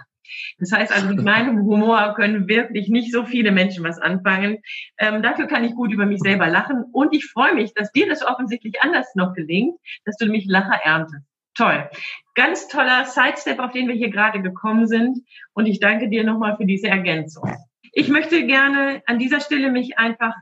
Das 0.60 0.72
heißt 0.72 0.92
also, 0.92 1.08
mit 1.08 1.24
meinem 1.24 1.60
Humor 1.60 2.14
können 2.16 2.48
wirklich 2.48 2.90
nicht 2.90 3.12
so 3.12 3.26
viele 3.26 3.52
Menschen 3.52 3.84
was 3.84 4.00
anfangen. 4.00 4.60
Ähm, 4.98 5.22
dafür 5.22 5.48
kann 5.48 5.64
ich 5.64 5.76
gut 5.76 5.92
über 5.92 6.06
mich 6.06 6.20
selber 6.20 6.48
lachen. 6.48 6.84
Und 6.92 7.14
ich 7.14 7.26
freue 7.26 7.56
mich, 7.56 7.74
dass 7.74 7.92
dir 7.92 8.08
das 8.08 8.26
offensichtlich 8.26 8.82
anders 8.82 9.16
noch 9.16 9.34
gelingt, 9.34 9.80
dass 10.06 10.18
du 10.18 10.28
mich 10.28 10.46
Lacher 10.46 10.80
erntest. 10.84 11.26
Toll. 11.56 11.90
Ganz 12.36 12.68
toller 12.68 13.06
Sidestep, 13.06 13.60
auf 13.60 13.72
den 13.72 13.88
wir 13.88 13.96
hier 13.96 14.12
gerade 14.12 14.42
gekommen 14.42 14.88
sind. 14.88 15.20
Und 15.54 15.66
ich 15.66 15.80
danke 15.80 16.10
dir 16.10 16.24
nochmal 16.24 16.56
für 16.56 16.66
diese 16.66 16.88
Ergänzung. 16.88 17.52
Ich 17.92 18.08
möchte 18.08 18.46
gerne 18.46 19.02
an 19.08 19.20
dieser 19.20 19.42
Stelle 19.42 19.72
mich 19.72 19.98
einfach 19.98 20.36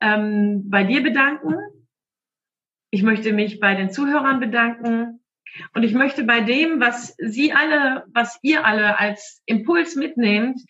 ähm, 0.00 0.68
bei 0.68 0.84
dir 0.84 1.02
bedanken. 1.02 1.56
Ich 2.90 3.02
möchte 3.02 3.32
mich 3.32 3.58
bei 3.58 3.74
den 3.74 3.90
Zuhörern 3.90 4.38
bedanken. 4.38 5.21
Und 5.74 5.82
ich 5.82 5.92
möchte 5.92 6.24
bei 6.24 6.40
dem, 6.40 6.80
was 6.80 7.14
Sie 7.18 7.52
alle, 7.52 8.04
was 8.12 8.38
ihr 8.42 8.64
alle 8.64 8.98
als 8.98 9.42
Impuls 9.46 9.96
mitnehmt, 9.96 10.60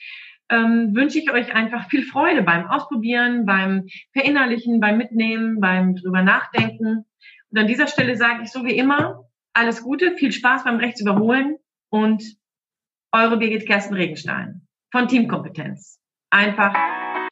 ähm, 0.49 0.95
wünsche 0.95 1.18
ich 1.18 1.31
euch 1.31 1.55
einfach 1.55 1.88
viel 1.88 2.05
Freude 2.05 2.42
beim 2.42 2.66
Ausprobieren, 2.66 3.47
beim 3.47 3.87
Verinnerlichen, 4.12 4.81
beim 4.81 4.99
Mitnehmen, 4.99 5.61
beim 5.61 5.97
drüber 5.97 6.23
nachdenken. 6.23 7.07
Und 7.51 7.59
an 7.59 7.66
dieser 7.66 7.87
Stelle 7.87 8.16
sage 8.16 8.42
ich 8.42 8.51
so 8.51 8.64
wie 8.64 8.77
immer, 8.77 9.25
alles 9.55 9.83
Gute, 9.83 10.16
viel 10.16 10.33
Spaß 10.33 10.64
beim 10.64 10.77
Rechtsüberholen 10.77 11.57
und 11.90 12.23
eure 13.12 13.38
Birgit 13.38 13.66
Kersten 13.66 13.95
Regenstein 13.95 14.66
von 14.90 15.09
Teamkompetenz. 15.09 16.01
Einfach 16.31 16.75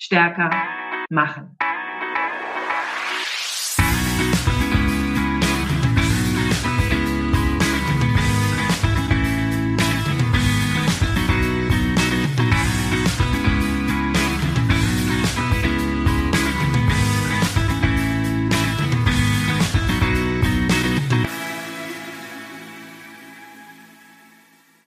stärker 0.00 0.50
machen. 1.10 1.56